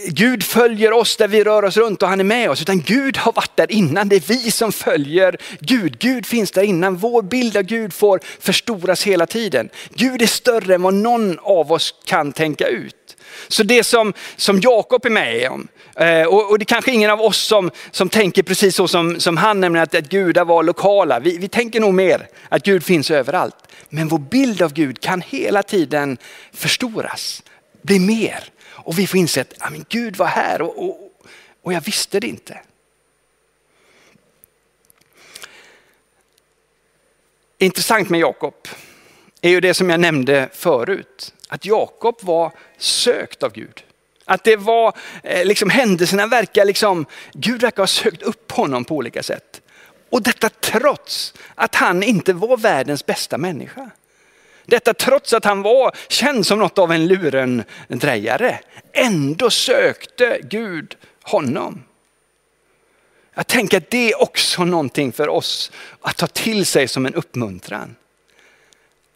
Gud 0.08 0.44
följer 0.44 0.94
oss 0.94 1.18
där 1.18 1.28
vi 1.28 1.44
rör 1.44 1.64
oss 1.64 1.78
runt 1.78 2.04
och 2.04 2.10
han 2.10 2.20
är 2.20 2.24
med 2.24 2.50
oss, 2.50 2.62
utan 2.62 2.82
Gud 2.82 3.18
har 3.18 3.34
varit 3.34 3.56
där 3.56 3.72
innan. 3.72 4.10
Det 4.10 4.16
är 4.16 4.24
vi 4.28 4.52
som 4.52 4.72
följer 4.72 5.38
Gud. 5.60 6.00
Gud 6.00 6.26
finns 6.26 6.52
där 6.52 6.62
innan. 6.64 6.96
Vår 6.96 7.22
bild 7.22 7.58
av 7.58 7.64
Gud 7.64 7.94
får 7.94 8.20
förstoras 8.40 9.04
hela 9.04 9.26
tiden. 9.26 9.70
Gud 9.90 10.22
är 10.22 10.28
större 10.28 10.76
än 10.76 10.82
vad 10.82 10.94
någon 10.94 11.40
av 11.40 11.72
oss 11.72 11.96
kan 12.06 12.32
tänka 12.32 12.68
ut. 12.68 13.18
Så 13.48 13.64
det 13.64 13.84
som, 13.84 14.14
som 14.36 14.60
Jakob 14.60 15.06
är 15.06 15.10
med 15.10 15.50
om, 15.50 15.68
eh, 15.96 16.28
och, 16.28 16.50
och 16.50 16.60
det 16.60 16.64
är 16.64 16.66
kanske 16.66 16.92
ingen 16.92 17.10
av 17.10 17.22
oss 17.22 17.38
som, 17.38 17.72
som 17.92 18.10
tänker 18.10 18.44
precis 18.44 18.76
så 18.76 18.88
som, 18.88 19.20
som 19.20 19.38
han, 19.38 19.60
nämligen 19.60 19.84
att, 19.84 19.96
att 19.96 20.10
gudar 20.10 20.46
var 20.46 20.64
lokala. 20.64 21.20
Vi, 21.20 21.38
vi 21.38 21.48
tänker 21.48 21.80
nog 21.80 21.94
mer 21.94 22.28
att 22.50 22.64
Gud 22.64 22.84
finns 22.84 23.12
överallt. 23.12 23.56
Men 23.90 24.08
vår 24.08 24.20
bild 24.20 24.62
av 24.62 24.74
Gud 24.74 25.00
kan 25.00 25.22
hela 25.22 25.64
tiden 25.64 26.18
förstoras, 26.54 27.44
bli 27.82 28.00
mer. 28.00 28.51
Och 28.84 29.00
vi 29.00 29.08
får 29.08 29.20
inse 29.20 29.42
att 29.42 29.72
men 29.72 29.86
Gud 29.90 30.16
var 30.16 30.26
här 30.26 30.62
och, 30.62 30.84
och, 30.84 31.12
och 31.62 31.74
jag 31.74 31.82
visste 31.82 32.20
det 32.20 32.28
inte. 32.28 32.60
Intressant 37.58 38.10
med 38.10 38.20
Jakob 38.20 38.68
är 39.42 39.50
ju 39.50 39.62
det 39.62 39.74
som 39.74 39.90
jag 39.90 40.00
nämnde 40.00 40.50
förut. 40.54 41.34
Att 41.48 41.66
Jakob 41.66 42.16
var 42.22 42.52
sökt 42.78 43.44
av 43.44 43.54
Gud. 43.54 43.84
Att 44.26 44.44
det 44.44 44.56
var, 44.56 44.98
eh, 45.24 45.46
liksom 45.46 45.70
händelserna 45.70 46.28
verkar 46.28 46.66
liksom, 46.66 47.06
Gud 47.34 47.62
verkar 47.62 47.82
ha 47.84 47.88
sökt 47.88 48.22
upp 48.22 48.52
honom 48.52 48.86
på 48.86 48.96
olika 48.96 49.24
sätt. 49.24 49.62
Och 50.10 50.22
detta 50.22 50.50
trots 50.50 51.34
att 51.56 51.76
han 51.76 52.04
inte 52.04 52.34
var 52.34 52.58
världens 52.58 53.06
bästa 53.06 53.38
människa. 53.38 53.90
Detta 54.66 54.94
trots 54.94 55.34
att 55.34 55.46
han 55.46 55.62
var 55.62 55.96
känd 56.10 56.48
som 56.48 56.60
något 56.60 56.78
av 56.78 56.92
en 56.92 57.08
lurendrejare. 57.08 58.60
Ändå 58.94 59.50
sökte 59.50 60.40
Gud 60.44 60.96
honom. 61.24 61.84
Jag 63.34 63.48
tänker 63.48 63.78
att 63.78 63.90
det 63.90 64.12
är 64.12 64.22
också 64.22 64.66
någonting 64.66 65.12
för 65.12 65.30
oss 65.30 65.72
att 66.02 66.18
ta 66.18 66.28
till 66.28 66.66
sig 66.66 66.88
som 66.88 67.06
en 67.06 67.16
uppmuntran. 67.16 67.96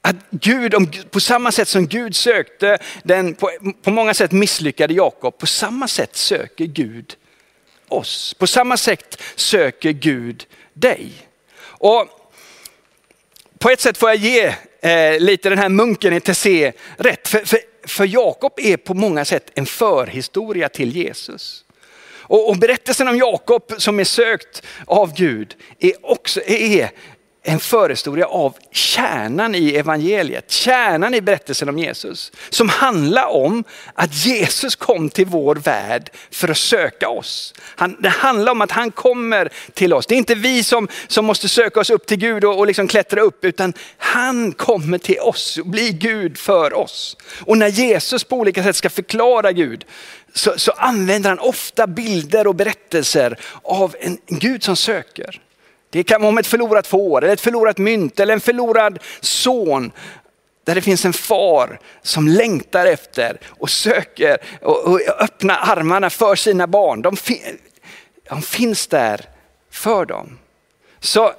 Att 0.01 0.15
Gud, 0.29 0.73
på 1.11 1.19
samma 1.19 1.51
sätt 1.51 1.67
som 1.67 1.87
Gud 1.87 2.15
sökte 2.15 2.77
den 3.03 3.35
på, 3.35 3.51
på 3.81 3.91
många 3.91 4.13
sätt 4.13 4.31
misslyckade 4.31 4.93
Jakob, 4.93 5.37
på 5.37 5.47
samma 5.47 5.87
sätt 5.87 6.15
söker 6.15 6.65
Gud 6.65 7.15
oss. 7.87 8.33
På 8.33 8.47
samma 8.47 8.77
sätt 8.77 9.21
söker 9.35 9.91
Gud 9.91 10.45
dig. 10.73 11.11
Och 11.59 12.14
på 13.65 13.71
ett 13.71 13.81
sätt 13.81 13.97
får 13.97 14.09
jag 14.09 14.17
ge 14.17 14.55
eh, 14.81 15.19
lite 15.19 15.49
den 15.49 15.57
här 15.57 15.69
munken 15.69 16.13
i 16.13 16.19
Tessé 16.19 16.73
rätt. 16.97 17.27
För, 17.27 17.39
för, 17.39 17.59
för 17.87 18.05
Jakob 18.05 18.53
är 18.57 18.77
på 18.77 18.93
många 18.93 19.25
sätt 19.25 19.51
en 19.55 19.65
förhistoria 19.65 20.69
till 20.69 20.95
Jesus. 20.95 21.65
Och, 22.07 22.49
och 22.49 22.57
berättelsen 22.57 23.07
om 23.07 23.17
Jakob 23.17 23.73
som 23.77 23.99
är 23.99 24.03
sökt 24.03 24.63
av 24.85 25.13
Gud 25.15 25.55
är 25.79 25.93
också 26.01 26.41
är 26.47 26.91
en 27.47 27.59
förhistoria 27.59 28.25
av 28.25 28.57
kärnan 28.71 29.55
i 29.55 29.75
evangeliet, 29.75 30.51
kärnan 30.51 31.13
i 31.13 31.21
berättelsen 31.21 31.69
om 31.69 31.77
Jesus. 31.77 32.31
Som 32.49 32.69
handlar 32.69 33.25
om 33.25 33.63
att 33.93 34.25
Jesus 34.25 34.75
kom 34.75 35.09
till 35.09 35.25
vår 35.25 35.55
värld 35.55 36.09
för 36.31 36.49
att 36.49 36.57
söka 36.57 37.09
oss. 37.09 37.53
Han, 37.61 37.97
det 37.99 38.09
handlar 38.09 38.51
om 38.51 38.61
att 38.61 38.71
han 38.71 38.91
kommer 38.91 39.49
till 39.73 39.93
oss. 39.93 40.05
Det 40.05 40.15
är 40.15 40.17
inte 40.17 40.35
vi 40.35 40.63
som, 40.63 40.87
som 41.07 41.25
måste 41.25 41.49
söka 41.49 41.79
oss 41.79 41.89
upp 41.89 42.05
till 42.05 42.17
Gud 42.17 42.43
och, 42.43 42.59
och 42.59 42.67
liksom 42.67 42.87
klättra 42.87 43.21
upp, 43.21 43.45
utan 43.45 43.73
han 43.97 44.51
kommer 44.51 44.97
till 44.97 45.19
oss 45.19 45.57
och 45.57 45.67
blir 45.67 45.91
Gud 45.91 46.37
för 46.37 46.73
oss. 46.73 47.17
Och 47.39 47.57
när 47.57 47.67
Jesus 47.67 48.23
på 48.23 48.35
olika 48.35 48.63
sätt 48.63 48.75
ska 48.75 48.89
förklara 48.89 49.51
Gud, 49.51 49.85
så, 50.33 50.53
så 50.57 50.71
använder 50.71 51.29
han 51.29 51.39
ofta 51.39 51.87
bilder 51.87 52.47
och 52.47 52.55
berättelser 52.55 53.39
av 53.63 53.95
en 53.99 54.17
Gud 54.27 54.63
som 54.63 54.75
söker. 54.75 55.41
Det 55.95 56.03
kan 56.03 56.21
vara 56.21 56.29
om 56.29 56.37
ett 56.37 56.47
förlorat 56.47 56.87
får, 56.87 57.23
eller 57.23 57.33
ett 57.33 57.41
förlorat 57.41 57.77
mynt 57.77 58.19
eller 58.19 58.33
en 58.33 58.41
förlorad 58.41 58.99
son. 59.21 59.91
Där 60.63 60.75
det 60.75 60.81
finns 60.81 61.05
en 61.05 61.13
far 61.13 61.79
som 62.01 62.27
längtar 62.27 62.85
efter 62.85 63.37
och 63.47 63.69
söker 63.69 64.37
och, 64.61 64.87
och 64.87 64.99
öppnar 65.19 65.59
armarna 65.61 66.09
för 66.09 66.35
sina 66.35 66.67
barn. 66.67 67.01
De, 67.01 67.17
fi, 67.17 67.41
de 68.29 68.41
finns 68.41 68.87
där 68.87 69.21
för 69.71 70.05
dem. 70.05 70.39
Så 70.99 71.33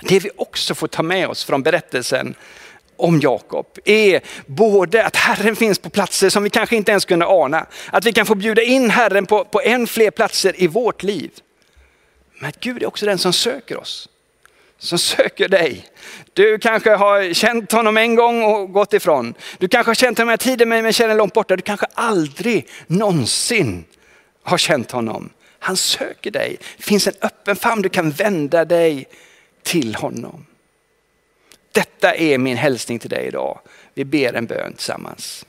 det 0.00 0.20
vi 0.20 0.30
också 0.36 0.74
får 0.74 0.88
ta 0.88 1.02
med 1.02 1.28
oss 1.28 1.44
från 1.44 1.62
berättelsen 1.62 2.34
om 2.96 3.20
Jakob 3.20 3.66
är 3.84 4.20
både 4.46 5.06
att 5.06 5.16
Herren 5.16 5.56
finns 5.56 5.78
på 5.78 5.90
platser 5.90 6.30
som 6.30 6.42
vi 6.42 6.50
kanske 6.50 6.76
inte 6.76 6.90
ens 6.90 7.04
kunde 7.04 7.26
ana. 7.26 7.66
Att 7.90 8.04
vi 8.04 8.12
kan 8.12 8.26
få 8.26 8.34
bjuda 8.34 8.62
in 8.62 8.90
Herren 8.90 9.26
på, 9.26 9.44
på 9.44 9.60
än 9.60 9.86
fler 9.86 10.10
platser 10.10 10.54
i 10.62 10.66
vårt 10.66 11.02
liv. 11.02 11.30
Men 12.42 12.48
att 12.48 12.60
Gud 12.60 12.82
är 12.82 12.86
också 12.86 13.06
den 13.06 13.18
som 13.18 13.32
söker 13.32 13.76
oss. 13.76 14.08
Som 14.78 14.98
söker 14.98 15.48
dig. 15.48 15.86
Du 16.32 16.58
kanske 16.58 16.90
har 16.90 17.34
känt 17.34 17.72
honom 17.72 17.96
en 17.96 18.14
gång 18.14 18.42
och 18.44 18.72
gått 18.72 18.92
ifrån. 18.92 19.34
Du 19.58 19.68
kanske 19.68 19.90
har 19.90 19.94
känt 19.94 20.18
honom 20.18 20.32
en 20.32 20.38
tiden 20.38 20.68
men 20.68 20.92
känner 20.92 21.14
långt 21.14 21.32
borta. 21.32 21.56
Du 21.56 21.62
kanske 21.62 21.86
aldrig 21.94 22.68
någonsin 22.86 23.84
har 24.42 24.58
känt 24.58 24.90
honom. 24.90 25.30
Han 25.58 25.76
söker 25.76 26.30
dig. 26.30 26.56
Det 26.76 26.82
finns 26.82 27.06
en 27.06 27.14
öppen 27.20 27.56
famn, 27.56 27.82
du 27.82 27.88
kan 27.88 28.10
vända 28.10 28.64
dig 28.64 29.06
till 29.62 29.94
honom. 29.94 30.46
Detta 31.72 32.14
är 32.14 32.38
min 32.38 32.56
hälsning 32.56 32.98
till 32.98 33.10
dig 33.10 33.26
idag. 33.26 33.60
Vi 33.94 34.04
ber 34.04 34.32
en 34.32 34.46
bön 34.46 34.72
tillsammans. 34.72 35.46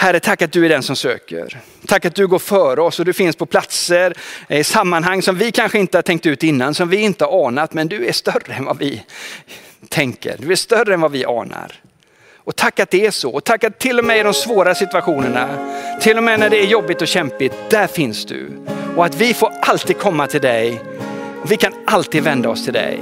Herre, 0.00 0.20
tack 0.20 0.42
att 0.42 0.52
du 0.52 0.64
är 0.64 0.68
den 0.68 0.82
som 0.82 0.96
söker. 0.96 1.60
Tack 1.86 2.04
att 2.04 2.14
du 2.14 2.26
går 2.26 2.38
före 2.38 2.80
oss 2.80 2.98
och 2.98 3.04
du 3.04 3.12
finns 3.12 3.36
på 3.36 3.46
platser, 3.46 4.14
i 4.48 4.64
sammanhang 4.64 5.22
som 5.22 5.38
vi 5.38 5.52
kanske 5.52 5.78
inte 5.78 5.98
har 5.98 6.02
tänkt 6.02 6.26
ut 6.26 6.42
innan, 6.42 6.74
som 6.74 6.88
vi 6.88 6.96
inte 6.96 7.24
har 7.24 7.46
anat, 7.46 7.74
men 7.74 7.88
du 7.88 8.06
är 8.06 8.12
större 8.12 8.54
än 8.54 8.64
vad 8.64 8.78
vi 8.78 9.02
tänker. 9.88 10.36
Du 10.38 10.52
är 10.52 10.56
större 10.56 10.94
än 10.94 11.00
vad 11.00 11.12
vi 11.12 11.24
anar. 11.24 11.72
Och 12.34 12.56
tack 12.56 12.80
att 12.80 12.90
det 12.90 13.06
är 13.06 13.10
så. 13.10 13.30
Och 13.30 13.44
tack 13.44 13.64
att 13.64 13.78
till 13.78 13.98
och 13.98 14.04
med 14.04 14.18
i 14.18 14.22
de 14.22 14.34
svåra 14.34 14.74
situationerna, 14.74 15.48
till 16.00 16.16
och 16.16 16.24
med 16.24 16.40
när 16.40 16.50
det 16.50 16.60
är 16.60 16.66
jobbigt 16.66 17.02
och 17.02 17.08
kämpigt, 17.08 17.54
där 17.70 17.86
finns 17.86 18.26
du. 18.26 18.50
Och 18.96 19.04
att 19.04 19.14
vi 19.14 19.34
får 19.34 19.52
alltid 19.62 19.98
komma 19.98 20.26
till 20.26 20.40
dig. 20.40 20.80
Och 21.42 21.52
vi 21.52 21.56
kan 21.56 21.72
alltid 21.86 22.22
vända 22.22 22.48
oss 22.48 22.64
till 22.64 22.74
dig. 22.74 23.00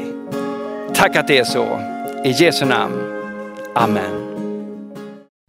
Tack 0.95 1.17
att 1.17 1.29
det 1.29 1.39
är 1.39 1.45
så. 1.45 1.81
I 2.25 2.31
Jesu 2.31 2.65
namn. 2.65 2.95
Amen. 3.75 4.26